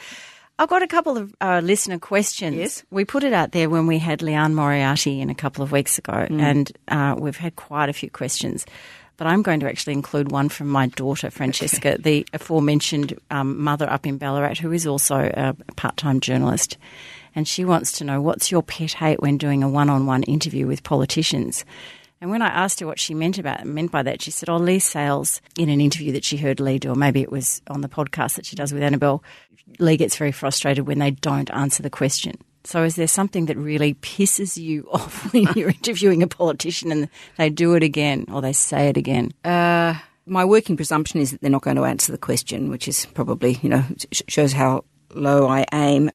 [0.58, 2.56] I've got a couple of uh, listener questions.
[2.56, 2.84] Yes.
[2.90, 5.98] We put it out there when we had Liane Moriarty in a couple of weeks
[5.98, 6.42] ago, mm.
[6.42, 8.66] and uh, we've had quite a few questions
[9.18, 12.02] but I'm going to actually include one from my daughter, Francesca, okay.
[12.02, 16.78] the aforementioned um, mother up in Ballarat, who is also a part time journalist.
[17.34, 20.24] And she wants to know what's your pet hate when doing a one on one
[20.24, 21.66] interview with politicians?
[22.22, 24.58] And when I asked her what she meant about meant by that, she said, "Oh,
[24.58, 27.82] Leigh Sales in an interview that she heard Leigh do, or maybe it was on
[27.82, 29.24] the podcast that she does with Annabel.
[29.80, 32.36] Leigh gets very frustrated when they don't answer the question.
[32.66, 37.10] So, is there something that really pisses you off when you're interviewing a politician and
[37.38, 39.32] they do it again or they say it again?
[39.44, 43.06] Uh, my working presumption is that they're not going to answer the question, which is
[43.08, 46.10] probably, you know, shows how low I aim.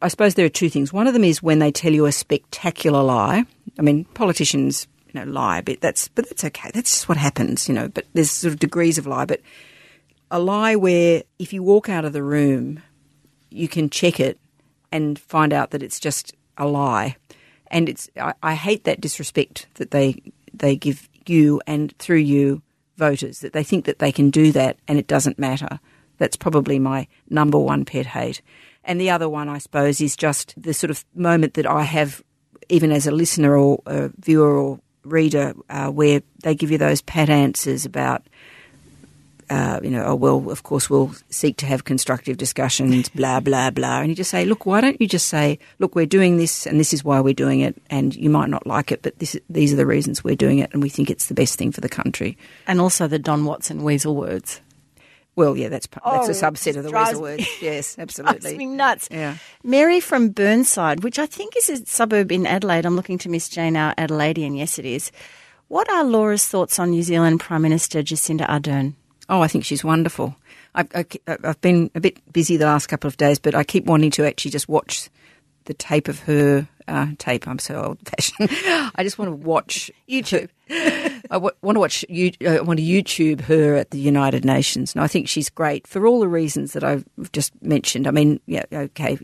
[0.00, 0.92] I suppose there are two things.
[0.92, 3.44] One of them is when they tell you a spectacular lie.
[3.78, 6.70] I mean, politicians, know, lie, but that's but that's okay.
[6.72, 7.88] That's just what happens, you know.
[7.88, 9.24] But there's sort of degrees of lie.
[9.24, 9.40] But
[10.30, 12.82] a lie where if you walk out of the room,
[13.50, 14.38] you can check it
[14.92, 17.16] and find out that it's just a lie.
[17.68, 22.62] And it's I, I hate that disrespect that they they give you and through you
[22.96, 25.80] voters that they think that they can do that and it doesn't matter.
[26.18, 28.40] That's probably my number one pet hate.
[28.84, 32.22] And the other one, I suppose, is just the sort of moment that I have,
[32.68, 37.00] even as a listener or a viewer or reader, uh, where they give you those
[37.02, 38.22] pat answers about
[39.48, 43.70] uh, you know, oh, well, of course, we'll seek to have constructive discussions, blah, blah,
[43.70, 44.00] blah.
[44.00, 46.80] And you just say, look, why don't you just say, look, we're doing this and
[46.80, 47.80] this is why we're doing it.
[47.88, 50.70] And you might not like it, but this, these are the reasons we're doing it
[50.72, 52.36] and we think it's the best thing for the country.
[52.66, 54.60] And also the Don Watson weasel words.
[55.36, 57.46] Well, yeah, that's that's Oh, a subset of the drives weasel me- word.
[57.60, 58.56] Yes, absolutely.
[58.56, 59.08] me nuts.
[59.10, 59.36] Yeah.
[59.62, 62.86] Mary from Burnside, which I think is a suburb in Adelaide.
[62.86, 64.56] I'm looking to Miss Jane, our Adelaidean.
[64.56, 65.12] Yes, it is.
[65.68, 68.94] What are Laura's thoughts on New Zealand Prime Minister Jacinda Ardern?
[69.28, 70.36] Oh, I think she's wonderful.
[70.74, 71.04] I, I,
[71.42, 74.24] I've been a bit busy the last couple of days, but I keep wanting to
[74.26, 75.10] actually just watch
[75.64, 77.46] the tape of her uh, tape.
[77.48, 78.48] I'm so old fashioned.
[78.94, 80.48] I just want to watch YouTube.
[80.70, 82.04] I w- want to watch.
[82.08, 84.94] You, I want to YouTube her at the United Nations.
[84.94, 88.06] And I think she's great for all the reasons that I've just mentioned.
[88.06, 89.18] I mean, yeah, okay,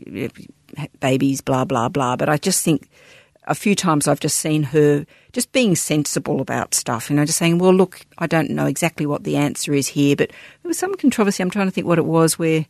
[0.99, 2.15] babies, blah blah blah.
[2.15, 2.89] But I just think
[3.45, 7.09] a few times I've just seen her just being sensible about stuff.
[7.09, 10.15] You know, just saying, "Well, look, I don't know exactly what the answer is here,
[10.15, 11.43] but there was some controversy.
[11.43, 12.65] I'm trying to think what it was where."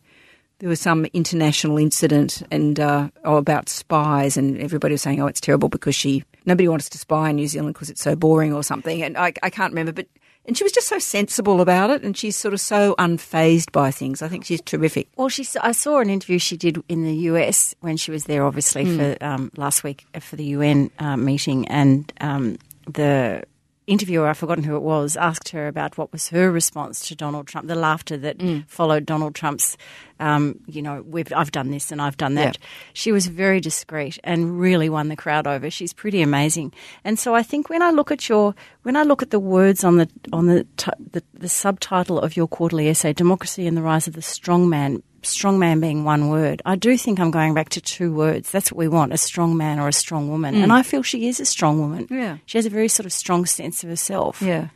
[0.58, 5.26] There was some international incident and uh, oh, about spies, and everybody was saying, "Oh,
[5.26, 8.52] it's terrible because she nobody wants to spy in New Zealand because it's so boring
[8.52, 10.06] or something." And I, I can't remember, but
[10.46, 13.90] and she was just so sensible about it, and she's sort of so unfazed by
[13.90, 14.20] things.
[14.20, 15.08] I think she's terrific.
[15.16, 15.46] Well, she.
[15.60, 19.16] I saw an interview she did in the US when she was there, obviously for
[19.22, 23.44] um, last week uh, for the UN uh, meeting, and um, the
[23.86, 27.46] interviewer, I've forgotten who it was, asked her about what was her response to Donald
[27.46, 29.76] Trump, the laughter that followed Donald Trump's,
[30.20, 32.56] um, you know, we've, I've done this and I've done that.
[32.58, 32.66] Yeah.
[32.94, 35.70] She was very discreet and really won the crowd over.
[35.70, 36.72] She's pretty amazing.
[37.04, 39.84] And so I think when I look at your, when I look at the words
[39.84, 43.82] on the on the t- the, the subtitle of your quarterly essay, "Democracy and the
[43.82, 47.80] Rise of the Strongman," strongman being one word, I do think I'm going back to
[47.80, 48.50] two words.
[48.50, 50.54] That's what we want: a strong man or a strong woman.
[50.54, 52.06] And I feel she is a strong woman.
[52.10, 52.38] Yeah.
[52.46, 54.40] she has a very sort of strong sense of herself.
[54.40, 54.68] Yeah.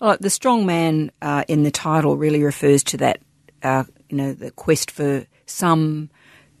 [0.00, 3.20] Well, the strong man uh, in the title really refers to that,
[3.62, 6.10] uh, you know, the quest for some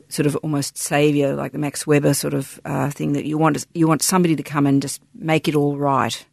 [0.08, 3.66] sort of almost savior, like the Max Weber sort of uh, thing that you want.
[3.74, 6.24] You want somebody to come and just make it all right.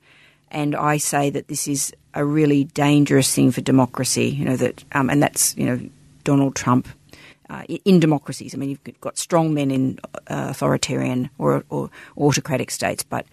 [0.51, 4.29] And I say that this is a really dangerous thing for democracy.
[4.29, 5.79] You know that, um, and that's you know
[6.23, 6.87] Donald Trump.
[7.51, 12.71] Uh, in democracies, I mean, you've got strong men in uh, authoritarian or, or autocratic
[12.71, 13.25] states, but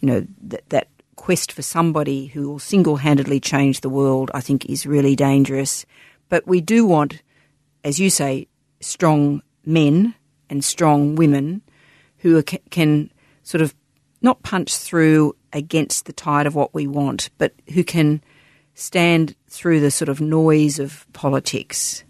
[0.00, 4.66] you know that, that quest for somebody who will single-handedly change the world, I think,
[4.66, 5.86] is really dangerous.
[6.28, 7.22] But we do want,
[7.84, 8.48] as you say,
[8.80, 10.16] strong men
[10.48, 11.62] and strong women
[12.18, 13.12] who can
[13.44, 13.72] sort of
[14.20, 18.20] not punch through against the tide of what we want, but who can
[18.74, 22.02] stand through the sort of noise of politics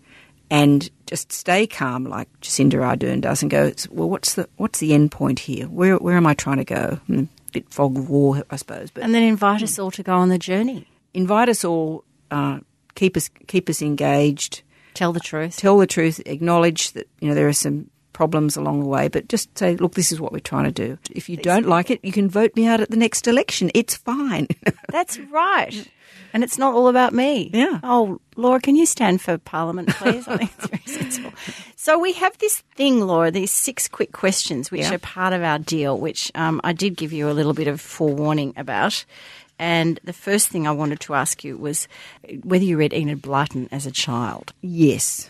[0.50, 4.92] and just stay calm like Jacinda Ardern does and go, well, what's the what's the
[4.94, 5.66] end point here?
[5.66, 6.98] Where where am I trying to go?
[7.06, 10.14] Hmm, bit fog of war, I suppose, but And then invite us all to go
[10.16, 10.86] on the journey.
[11.14, 12.60] invite us all, uh,
[12.94, 14.62] keep us keep us engaged,
[14.94, 15.56] Tell the truth.
[15.56, 19.28] tell the truth, acknowledge that you know there are some problems along the way, but
[19.28, 20.98] just say, look, this is what we're trying to do.
[21.10, 23.70] If you don't like it, you can vote me out at the next election.
[23.74, 24.48] It's fine.
[24.90, 25.88] That's right.
[26.32, 27.50] And it's not all about me.
[27.52, 27.80] Yeah.
[27.82, 30.28] Oh, Laura, can you stand for Parliament, please?
[30.28, 31.32] I think it's very sensible.
[31.76, 34.94] So we have this thing, Laura, these six quick questions, which Yeah.
[34.94, 37.80] are part of our deal, which um, I did give you a little bit of
[37.80, 39.04] forewarning about.
[39.58, 41.86] And the first thing I wanted to ask you was
[42.44, 44.52] whether you read Enid Blyton as a child.
[44.62, 45.28] yes,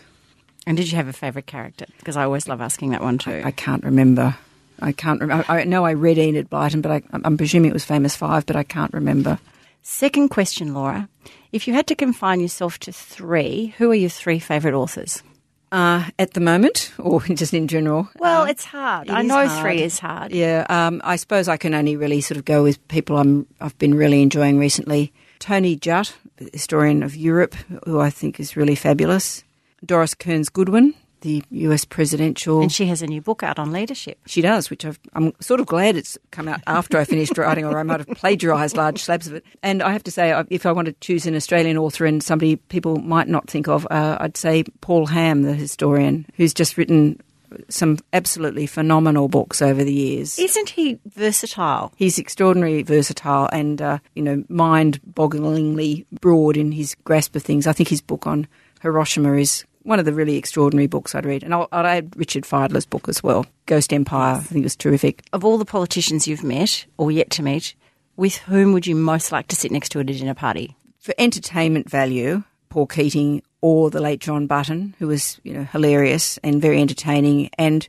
[0.67, 1.85] And did you have a favourite character?
[1.97, 3.41] Because I always love asking that one too.
[3.43, 4.35] I can't remember.
[4.79, 5.45] I can't remember.
[5.47, 8.55] I know I read Enid Blyton, but I, I'm presuming it was Famous Five, but
[8.55, 9.39] I can't remember.
[9.83, 11.09] Second question, Laura.
[11.51, 15.23] If you had to confine yourself to three, who are your three favourite authors?
[15.71, 18.09] Uh, at the moment, or just in general?
[18.19, 19.07] Well, it's hard.
[19.07, 19.61] it I know hard.
[19.61, 20.33] three is hard.
[20.33, 23.77] Yeah, um, I suppose I can only really sort of go with people I'm, I've
[23.77, 25.13] been really enjoying recently.
[25.39, 29.43] Tony the historian of Europe, who I think is really fabulous.
[29.85, 32.61] Doris Kearns Goodwin, the US presidential.
[32.61, 34.19] And she has a new book out on leadership.
[34.25, 37.65] She does, which I've, I'm sort of glad it's come out after I finished writing,
[37.65, 39.45] or I might have plagiarised large slabs of it.
[39.61, 42.55] And I have to say, if I want to choose an Australian author and somebody
[42.55, 47.21] people might not think of, uh, I'd say Paul Ham, the historian, who's just written
[47.67, 50.39] some absolutely phenomenal books over the years.
[50.39, 51.91] Isn't he versatile?
[51.97, 57.67] He's extraordinarily versatile and, uh, you know, mind-bogglingly broad in his grasp of things.
[57.67, 58.47] I think his book on
[58.81, 61.43] Hiroshima is one of the really extraordinary books I'd read.
[61.43, 64.35] And I'll, I'd add Richard Fidler's book as well, Ghost Empire.
[64.35, 65.23] I think it was terrific.
[65.33, 67.75] Of all the politicians you've met or yet to meet,
[68.15, 70.75] with whom would you most like to sit next to at a dinner party?
[70.99, 76.37] For entertainment value, Paul Keating or the late John Button, who was, you know, hilarious
[76.43, 77.49] and very entertaining.
[77.57, 77.87] And,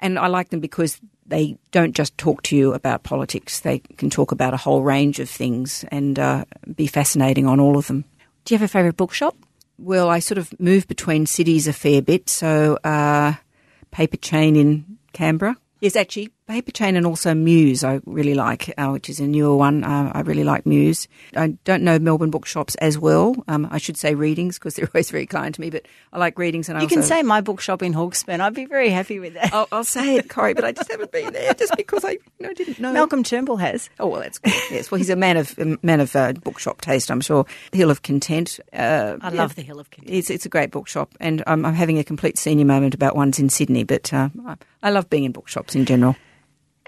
[0.00, 3.60] and I like them because they don't just talk to you about politics.
[3.60, 7.76] They can talk about a whole range of things and uh, be fascinating on all
[7.76, 8.04] of them.
[8.44, 9.36] Do you have a favourite bookshop?
[9.78, 12.28] Well, I sort of move between cities a fair bit.
[12.28, 13.34] So, uh,
[13.90, 15.56] Paper Chain in Canberra.
[15.80, 19.56] Yes, actually, Paper Chain and also Muse, I really like, uh, which is a newer
[19.56, 19.82] one.
[19.82, 21.08] Uh, I really like Muse.
[21.34, 23.34] I don't know Melbourne bookshops as well.
[23.48, 26.38] Um, I should say readings because they're always very kind to me, but I like
[26.38, 26.68] readings.
[26.68, 28.38] And I You can say my bookshop in Hawksburn.
[28.38, 29.52] I'd be very happy with that.
[29.52, 32.20] I'll, I'll say it, Corrie, but I just haven't been there just because I you
[32.38, 32.92] know, didn't know.
[32.92, 33.90] Malcolm Turnbull has.
[33.98, 34.54] Oh well, that's good.
[34.70, 34.88] yes.
[34.88, 37.44] Well, he's a man of a man of uh, bookshop taste, I'm sure.
[37.72, 38.60] Hill of Content.
[38.72, 39.36] Uh, I yeah.
[39.36, 40.16] love the Hill of Content.
[40.16, 43.40] It's, it's a great bookshop, and I'm, I'm having a complete senior moment about ones
[43.40, 43.82] in Sydney.
[43.82, 46.14] But uh, I, I love being in bookshops in general.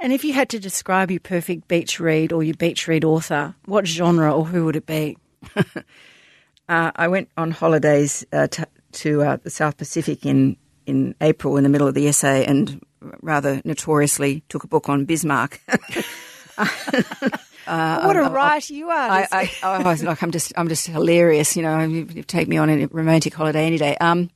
[0.00, 3.54] And if you had to describe your perfect beach read or your beach read author,
[3.64, 5.16] what genre or who would it be?
[6.68, 11.56] Uh, I went on holidays uh, to, to uh, the South Pacific in, in April
[11.56, 12.82] in the middle of the essay and
[13.22, 15.62] rather notoriously took a book on Bismarck.
[18.04, 19.10] what a writer you are.
[19.10, 21.56] I, I, I was like, I'm just, I'm just hilarious.
[21.56, 23.96] You know, you, you take me on a romantic holiday any day.
[23.98, 24.28] Um,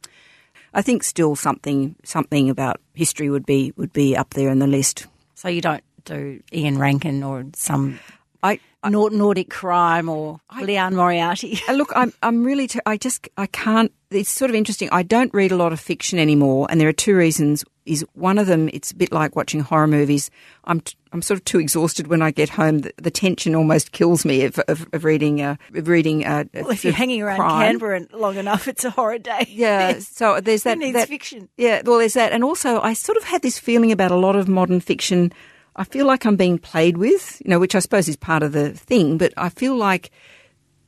[0.73, 4.67] I think still something, something about history would be would be up there in the
[4.67, 5.07] list.
[5.43, 7.99] So you don't do Ian Rankin or some
[8.43, 11.61] I, Nor- Nordic crime or Liane Moriarty.
[11.69, 13.93] Uh, Look, I'm I'm really t- I just I can't.
[14.11, 14.89] It's sort of interesting.
[14.91, 17.65] I don't read a lot of fiction anymore, and there are two reasons.
[17.87, 18.69] Is one of them?
[18.73, 20.31] It's a bit like watching horror movies.
[20.65, 22.81] I'm t- I'm sort of too exhausted when I get home.
[22.81, 26.25] The, the tension almost kills me of, of, of reading uh, of reading.
[26.27, 27.67] Uh, Well, if you're hanging around crime.
[27.79, 29.47] Canberra long enough, it's a horror day.
[29.49, 30.79] Yeah, so there's that.
[30.81, 31.49] That fiction?
[31.57, 34.35] Yeah, well, there's that, and also I sort of had this feeling about a lot
[34.37, 35.33] of modern fiction.
[35.77, 38.53] I feel like I'm being played with, you know, which I suppose is part of
[38.53, 39.19] the thing.
[39.19, 40.11] But I feel like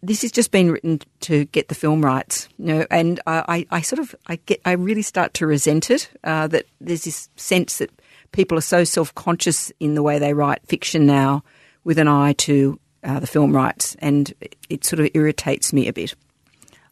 [0.02, 3.78] this has just been written to get the film rights, you know, and I, I,
[3.78, 6.10] I sort of I get I really start to resent it.
[6.22, 7.90] Uh, that there's this sense that
[8.32, 11.42] people are so self conscious in the way they write fiction now,
[11.84, 15.88] with an eye to uh, the film rights, and it, it sort of irritates me
[15.88, 16.14] a bit.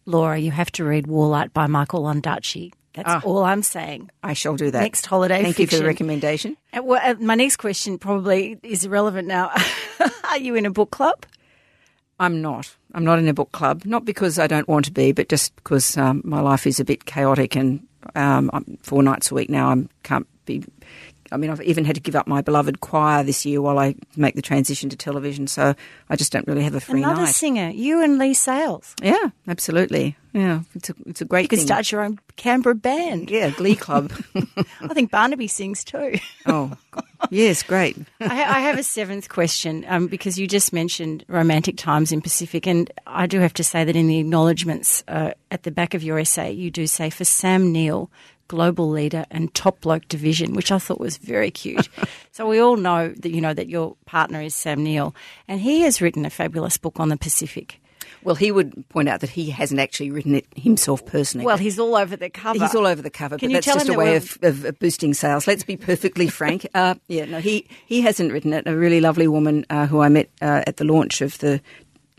[0.06, 2.72] Laura, you have to read Warlight by Michael Ondaatje.
[2.94, 3.20] That's Ah.
[3.24, 4.10] all I'm saying.
[4.22, 4.80] I shall do that.
[4.80, 6.56] Next holiday Thank you for the recommendation.
[6.76, 9.50] Uh, well, uh, my next question probably is irrelevant now.
[10.30, 11.24] Are you in a book club?
[12.20, 12.76] I'm not.
[12.94, 13.84] I'm not in a book club.
[13.86, 16.84] Not because I don't want to be, but just because um, my life is a
[16.84, 19.70] bit chaotic and um, I'm four nights a week now.
[19.72, 20.62] I can't be.
[21.32, 23.94] I mean, I've even had to give up my beloved choir this year while I
[24.16, 25.46] make the transition to television.
[25.46, 25.74] So
[26.10, 27.34] I just don't really have a free Another night.
[27.34, 28.94] singer, you and Leigh Sales.
[29.02, 30.16] yeah, absolutely.
[30.34, 31.66] Yeah, it's a it's a great You could thing.
[31.66, 33.30] start your own Canberra band.
[33.30, 34.12] yeah, Glee Club.
[34.80, 36.14] I think Barnaby sings too.
[36.46, 36.72] oh,
[37.30, 37.98] yes, great.
[38.18, 42.22] I, ha- I have a seventh question um, because you just mentioned romantic times in
[42.22, 45.92] Pacific, and I do have to say that in the acknowledgements uh, at the back
[45.92, 48.10] of your essay, you do say for Sam Neill,
[48.52, 51.88] global leader and top bloke division, which I thought was very cute.
[52.32, 55.14] so we all know that you know that your partner is Sam Neill,
[55.48, 57.80] and he has written a fabulous book on the Pacific.
[58.22, 61.46] Well, he would point out that he hasn't actually written it himself personally.
[61.46, 62.58] Well, he's all over the cover.
[62.58, 65.14] He's all over the cover, Can but that's just a that way of, of, boosting
[65.14, 65.46] sales.
[65.46, 66.66] Let's be perfectly frank.
[66.74, 68.66] Uh, yeah, no, he he hasn't written it.
[68.66, 71.62] A really lovely woman uh, who I met uh, at the launch of the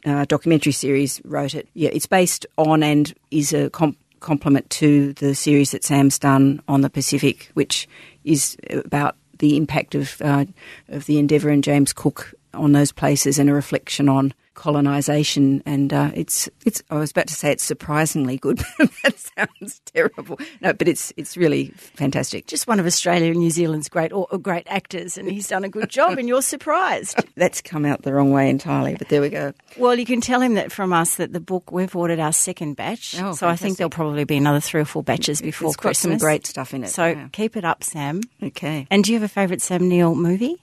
[0.03, 1.69] uh, documentary series wrote it.
[1.75, 6.61] Yeah, it's based on and is a com- complement to the series that Sam's done
[6.67, 7.87] on the Pacific, which
[8.23, 10.45] is about the impact of uh,
[10.87, 15.61] of the Endeavour and James Cook on those places and a reflection on colonisation.
[15.65, 19.81] And uh, it's it's I was about to say it's surprisingly good, but that sounds
[19.85, 20.39] terrible.
[20.61, 22.47] No, but it's it's really fantastic.
[22.47, 25.63] just one of Australia and New Zealand's great or, or great actors, and he's done
[25.63, 27.19] a good job, and you're surprised.
[27.35, 29.53] That's come out the wrong way entirely, but there we go.
[29.77, 32.75] Well, you can tell him that from us that the book we've ordered our second
[32.75, 35.75] batch, Oh, so I think there'll probably be another three or four batches before It's
[35.77, 36.19] got Christmas.
[36.21, 36.89] some great stuff in it.
[36.89, 37.27] So yeah.
[37.31, 38.21] keep it up, Sam.
[38.41, 38.87] okay.
[38.91, 40.61] And do you have a favourite Sam Neill movie?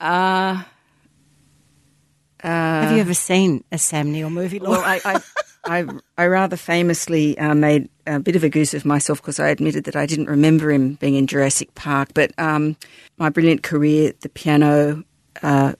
[0.00, 0.62] Uh,
[2.48, 4.58] have you ever seen a Sam Neill movie?
[4.58, 5.20] well, I, I,
[5.64, 5.86] I,
[6.16, 9.84] I rather famously uh, made a bit of a goose of myself because I admitted
[9.84, 12.10] that I didn't remember him being in Jurassic Park.
[12.14, 12.76] But um,
[13.18, 15.04] my brilliant career, the piano,
[15.42, 15.74] uh,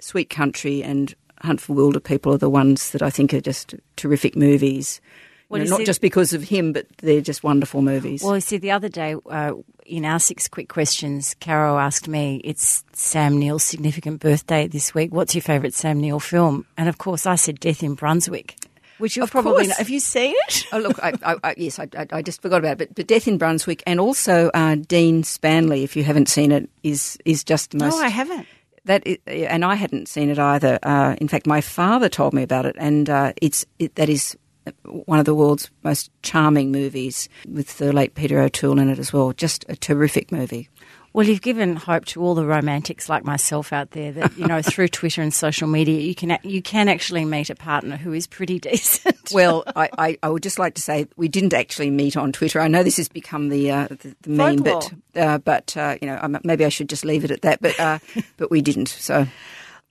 [0.00, 4.34] Sweet Country, and Hunt for Wilderpeople are the ones that I think are just terrific
[4.36, 5.00] movies.
[5.48, 8.22] Well, know, not see- just because of him, but they're just wonderful movies.
[8.22, 9.54] Well, you see, the other day uh,
[9.86, 15.12] in our six quick questions, Caro asked me, "It's Sam Neill's significant birthday this week.
[15.12, 18.56] What's your favourite Sam Neill film?" And of course, I said Death in Brunswick,
[18.98, 20.66] which you've probably have you seen it?
[20.72, 22.78] Oh look, I, I, I, yes, I, I, I just forgot about it.
[22.78, 26.68] But, but Death in Brunswick, and also uh, Dean Spanley, if you haven't seen it,
[26.82, 27.96] is is just the most.
[27.96, 28.46] No, I haven't.
[28.84, 30.78] That is, and I hadn't seen it either.
[30.82, 34.36] Uh, in fact, my father told me about it, and uh, it's it, that is
[34.84, 39.12] one of the world's most charming movies with the late Peter O'Toole in it as
[39.12, 39.32] well.
[39.32, 40.68] Just a terrific movie.
[41.14, 44.62] Well, you've given hope to all the romantics like myself out there that you know
[44.62, 48.26] through Twitter and social media you can you can actually meet a partner who is
[48.26, 49.32] pretty decent.
[49.32, 52.60] well, I, I, I, would just like to say we didn't actually meet on Twitter.
[52.60, 56.06] I know this has become the uh, the, the meme, but uh, but uh, you
[56.08, 57.60] know maybe I should just leave it at that.
[57.60, 57.98] But uh,
[58.36, 58.88] but we didn't.
[58.88, 59.26] So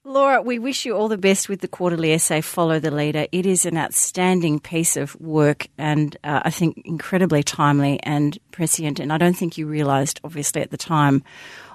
[0.08, 3.26] Laura, we wish you all the best with the quarterly essay, Follow the Leader.
[3.30, 9.00] It is an outstanding piece of work and uh, I think incredibly timely and prescient.
[9.00, 11.22] And I don't think you realised, obviously, at the time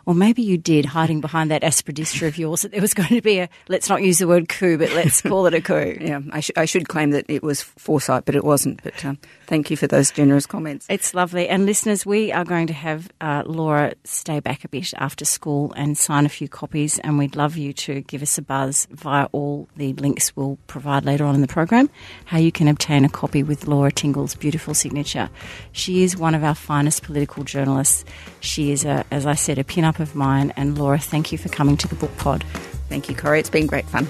[0.05, 3.21] or maybe you did, hiding behind that aspidistra of yours, that there was going to
[3.21, 5.97] be a, let's not use the word coup, but let's call it a coup.
[6.01, 8.83] yeah, I, sh- I, should claim that it was foresight, but it wasn't.
[8.83, 10.85] But um, thank you for those generous comments.
[10.89, 11.47] It's lovely.
[11.47, 15.71] And listeners, we are going to have uh, Laura stay back a bit after school
[15.77, 19.27] and sign a few copies, and we'd love you to give us a buzz via
[19.31, 21.89] all the links we'll provide later on in the program,
[22.25, 25.29] how you can obtain a copy with Laura Tingle's beautiful signature.
[25.71, 28.03] She is one of our finest political journalists.
[28.41, 30.51] She is, a, as I said, a pin-up up of mine.
[30.55, 32.43] And Laura, thank you for coming to the book pod.
[32.89, 33.39] Thank you, Corrie.
[33.39, 34.07] It's been great fun.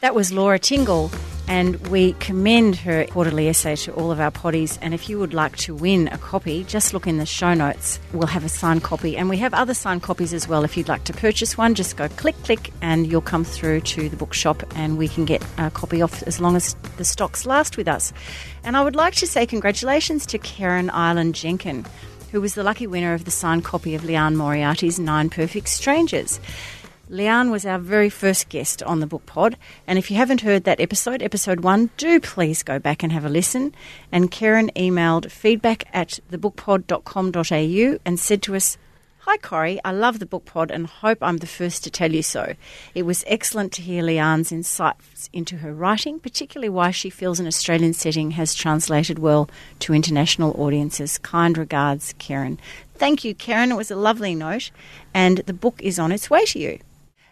[0.00, 1.10] That was Laura Tingle,
[1.46, 4.78] and we commend her quarterly essay to all of our poddies.
[4.80, 8.00] And if you would like to win a copy, just look in the show notes.
[8.14, 10.64] We'll have a signed copy, and we have other signed copies as well.
[10.64, 14.08] If you'd like to purchase one, just go click, click, and you'll come through to
[14.08, 17.76] the bookshop, and we can get a copy off as long as the stocks last
[17.76, 18.14] with us.
[18.64, 21.84] And I would like to say congratulations to Karen Ireland Jenkin
[22.32, 26.40] who was the lucky winner of the signed copy of Liane Moriarty's Nine Perfect Strangers.
[27.08, 29.56] Liane was our very first guest on the Book Pod,
[29.86, 33.24] and if you haven't heard that episode, episode one, do please go back and have
[33.24, 33.74] a listen.
[34.12, 38.78] And Karen emailed feedback at thebookpod.com.au and said to us,
[39.30, 39.78] Hi, Corrie.
[39.84, 42.56] I love the book pod and hope I'm the first to tell you so.
[42.96, 47.46] It was excellent to hear Liane's insights into her writing, particularly why she feels an
[47.46, 51.16] Australian setting has translated well to international audiences.
[51.18, 52.58] Kind regards, Karen.
[52.96, 53.70] Thank you, Karen.
[53.70, 54.72] It was a lovely note,
[55.14, 56.80] and the book is on its way to you.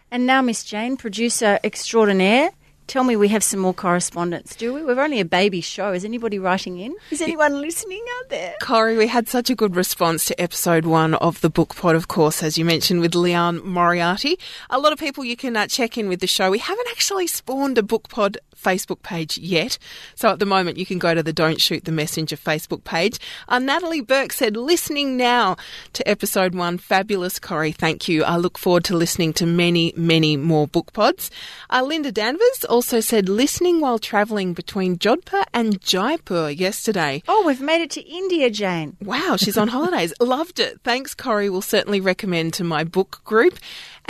[0.09, 2.51] And now, Miss Jane, producer extraordinaire,
[2.89, 4.83] Tell me we have some more correspondence, do we?
[4.83, 5.93] We're only a baby show.
[5.93, 6.95] Is anybody writing in?
[7.11, 8.55] Is anyone listening out there?
[8.63, 12.07] Corrie, we had such a good response to episode one of the book pod, of
[12.07, 14.39] course, as you mentioned, with Liane Moriarty.
[14.71, 16.49] A lot of people you can uh, check in with the show.
[16.49, 19.77] We haven't actually spawned a book pod Facebook page yet.
[20.15, 23.19] So at the moment, you can go to the Don't Shoot the Messenger Facebook page.
[23.47, 25.57] Uh, Natalie Burke said, listening now
[25.93, 26.79] to episode one.
[26.79, 27.71] Fabulous, Corrie.
[27.71, 28.23] Thank you.
[28.23, 31.29] I look forward to listening to many, many more book pods.
[31.69, 37.21] Uh, Linda Danvers also said, listening while travelling between Jodhpur and Jaipur yesterday.
[37.27, 38.95] Oh, we've made it to India, Jane.
[39.01, 40.13] Wow, she's on holidays.
[40.21, 40.79] Loved it.
[40.83, 41.49] Thanks, Corrie.
[41.49, 43.59] Will certainly recommend to my book group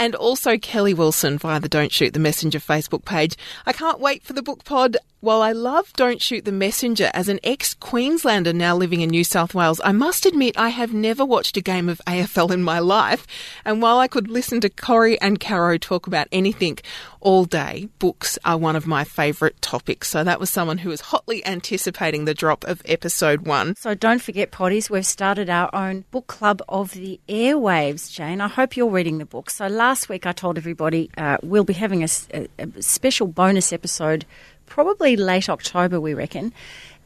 [0.00, 3.36] and also Kelly Wilson via the Don't Shoot the Messenger Facebook page.
[3.66, 4.96] I can't wait for the book pod.
[5.22, 9.22] While I love Don't Shoot the Messenger as an ex Queenslander now living in New
[9.22, 12.78] South Wales, I must admit I have never watched a game of AFL in my
[12.78, 13.26] life.
[13.66, 16.78] And while I could listen to Corrie and Caro talk about anything
[17.20, 20.08] all day, books are one of my favourite topics.
[20.08, 23.76] So that was someone who was hotly anticipating the drop of episode one.
[23.76, 28.40] So don't forget, Poddies, we've started our own book club of the airwaves, Jane.
[28.40, 29.50] I hope you're reading the book.
[29.50, 33.72] So last week I told everybody uh, we'll be having a, a, a special bonus
[33.72, 34.24] episode
[34.66, 36.54] probably late October, we reckon.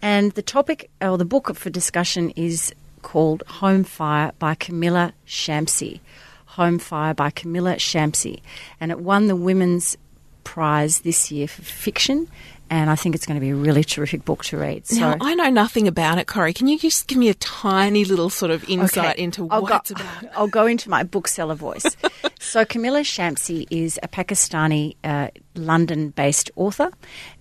[0.03, 6.01] And the topic or the book for discussion is called Home Fire by Camilla Shamsie.
[6.47, 8.41] Home Fire by Camilla Shamsie.
[8.81, 9.97] And it won the Women's
[10.45, 12.29] Prize this year for fiction
[12.75, 14.85] and I think it's going to be a really terrific book to read.
[14.89, 16.53] So now, I know nothing about it, Corrie.
[16.53, 19.23] Can you just give me a tiny little sort of insight okay.
[19.23, 20.25] into I'll what go, it's about?
[20.37, 21.87] I'll go into my bookseller voice.
[22.41, 26.91] so Camilla Shamsie is a Pakistani uh, London-based author,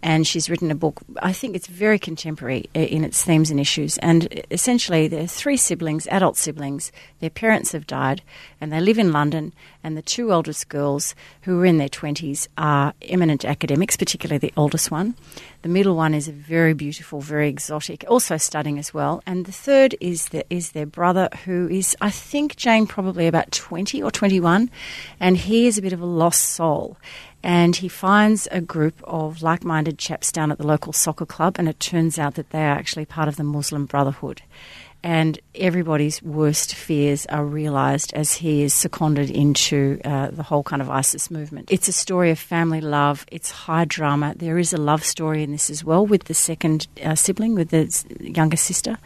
[0.02, 1.02] and she's written a book.
[1.22, 3.98] I think it's very contemporary uh, in its themes and issues.
[4.00, 6.92] And essentially, there are three siblings, adult siblings.
[7.20, 8.22] Their parents have died,
[8.62, 9.54] and they live in London.
[9.84, 14.54] And the two oldest girls, who are in their twenties, are eminent academics, particularly the
[14.56, 15.16] oldest one.
[15.62, 19.22] The middle one is a very beautiful, very exotic, also studying as well.
[19.26, 23.52] And the third is the, is their brother, who is, I think, Jane, probably about
[23.52, 24.70] twenty or twenty-one,
[25.20, 26.98] and he is a bit of a lost soul
[27.44, 31.58] and he finds a group of like minded chaps down at the local soccer club,
[31.60, 34.42] and it turns out that they are actually part of the Muslim Brotherhood.
[35.06, 40.82] And everybody's worst fears are realised as he is seconded into uh, the whole kind
[40.82, 41.70] of ISIS movement.
[41.70, 44.34] It's a story of family love, it's high drama.
[44.38, 47.70] There is a love story in this as well with the second uh, sibling, with
[47.72, 47.92] the
[48.22, 48.98] younger sister,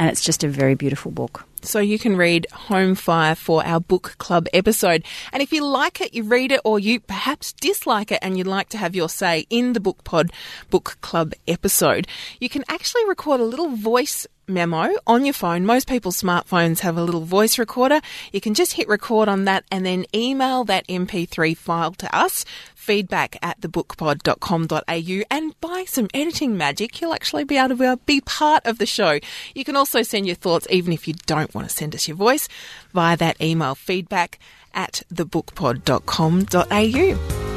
[0.00, 1.46] and it's just a very beautiful book.
[1.64, 5.04] So you can read Home Fire for our book club episode.
[5.32, 8.46] And if you like it, you read it, or you perhaps dislike it and you'd
[8.46, 10.32] like to have your say in the book pod
[10.70, 12.08] book club episode,
[12.40, 15.64] you can actually record a little voice memo on your phone.
[15.64, 18.00] Most people's smartphones have a little voice recorder.
[18.32, 22.44] You can just hit record on that and then email that MP3 file to us,
[22.74, 28.66] feedback at thebookpod.com.au, and by some editing magic, you'll actually be able to be part
[28.66, 29.20] of the show.
[29.54, 32.16] You can also send your thoughts, even if you don't want to send us your
[32.16, 32.48] voice,
[32.92, 34.38] via that email feedback
[34.74, 37.52] at thebookpod.com.au.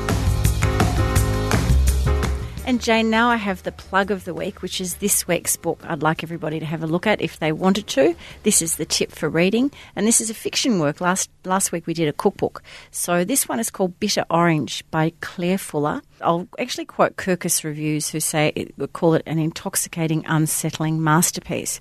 [2.68, 5.80] And Jane, now I have the plug of the week, which is this week's book
[5.84, 8.16] I'd like everybody to have a look at if they wanted to.
[8.42, 11.00] This is the tip for reading, and this is a fiction work.
[11.00, 12.64] Last last week we did a cookbook.
[12.90, 16.02] So this one is called Bitter Orange by Claire Fuller.
[16.22, 21.80] I'll actually quote Kirkus Reviews, who say it, would call it an intoxicating, unsettling masterpiece.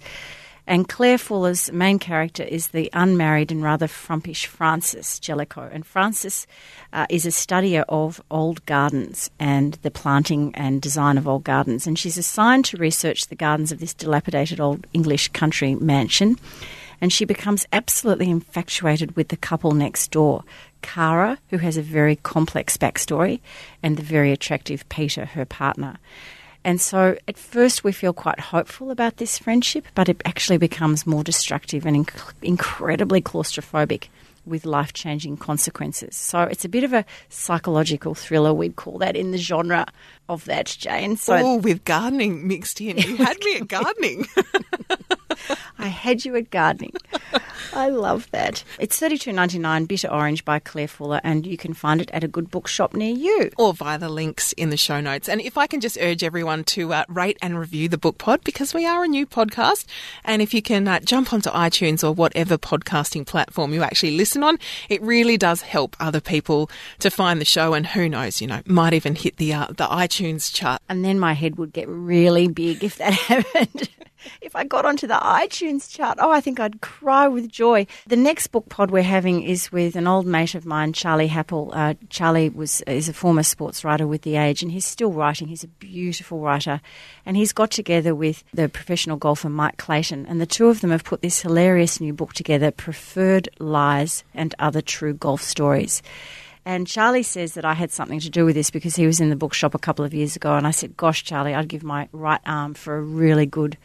[0.67, 5.69] And Claire Fuller's main character is the unmarried and rather frumpish Frances Jellico.
[5.71, 6.47] And Frances
[6.93, 11.87] uh, is a studier of old gardens and the planting and design of old gardens.
[11.87, 16.39] And she's assigned to research the gardens of this dilapidated old English country mansion.
[17.01, 20.45] And she becomes absolutely infatuated with the couple next door,
[20.81, 23.41] Cara, who has a very complex backstory,
[23.83, 25.99] and the very attractive Peter, her partner.
[26.65, 31.07] And so at first we feel quite hopeful about this friendship, but it actually becomes
[31.07, 34.09] more destructive and inc- incredibly claustrophobic
[34.47, 36.17] with life changing consequences.
[36.17, 39.87] So it's a bit of a psychological thriller, we'd call that in the genre
[40.29, 41.17] of that, Jane.
[41.17, 42.99] So oh, with gardening mixed in.
[42.99, 44.27] You had me at gardening.
[45.79, 46.95] I had you at gardening.
[47.73, 48.65] I love that.
[48.79, 52.11] It's thirty two ninety nine Bitter Orange by Claire Fuller, and you can find it
[52.13, 53.51] at a good bookshop near you.
[53.59, 55.29] Or via the links in the show notes.
[55.29, 58.43] And if I can just urge everyone to uh, rate and review the Book Pod
[58.45, 59.87] because we are a new podcast.
[60.25, 64.43] And if you can uh, jump onto iTunes or whatever podcasting platform you actually listen
[64.43, 64.59] on,
[64.89, 66.71] it really does help other people
[67.01, 67.75] to find the show.
[67.75, 70.81] And who knows, you know, might even hit the uh, the iTunes chart.
[70.89, 73.89] And then my head would get really big if that happened
[74.41, 77.87] if I got onto the iTunes chart, oh, I think I'd cry with joy.
[78.07, 81.71] The next book pod we're having is with an old mate of mine, Charlie Happell.
[81.73, 85.49] Uh, Charlie was is a former sports writer with The Age, and he's still writing.
[85.49, 86.81] He's a beautiful writer,
[87.27, 90.91] and he's got together with the professional golfer Mike Clayton, and the two of them
[90.91, 96.03] have put this hilarious new book together, Preferred Lies and Other True Golf Stories.
[96.67, 99.29] And Charlie says that I had something to do with this because he was in
[99.29, 100.57] the bookshop a couple of years ago.
[100.57, 103.77] And I said, Gosh, Charlie, I'd give my right arm for a really good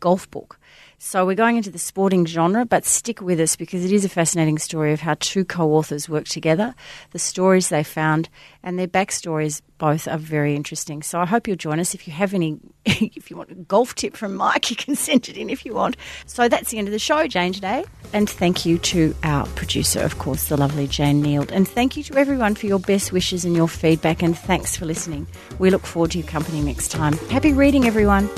[0.00, 0.58] golf book.
[0.98, 4.08] So we're going into the sporting genre, but stick with us because it is a
[4.08, 6.74] fascinating story of how two co-authors work together,
[7.10, 8.28] the stories they found,
[8.62, 11.02] and their backstories both are very interesting.
[11.02, 11.94] So I hope you'll join us.
[11.94, 15.28] If you have any, if you want a golf tip from Mike, you can send
[15.28, 15.96] it in if you want.
[16.24, 17.84] So that's the end of the show, Jane, today.
[18.14, 21.50] And thank you to our producer, of course, the lovely Jane Neild.
[21.52, 24.22] And thank you to everyone for your best wishes and your feedback.
[24.22, 25.26] And thanks for listening.
[25.58, 27.18] We look forward to your company next time.
[27.28, 28.30] Happy reading, everyone.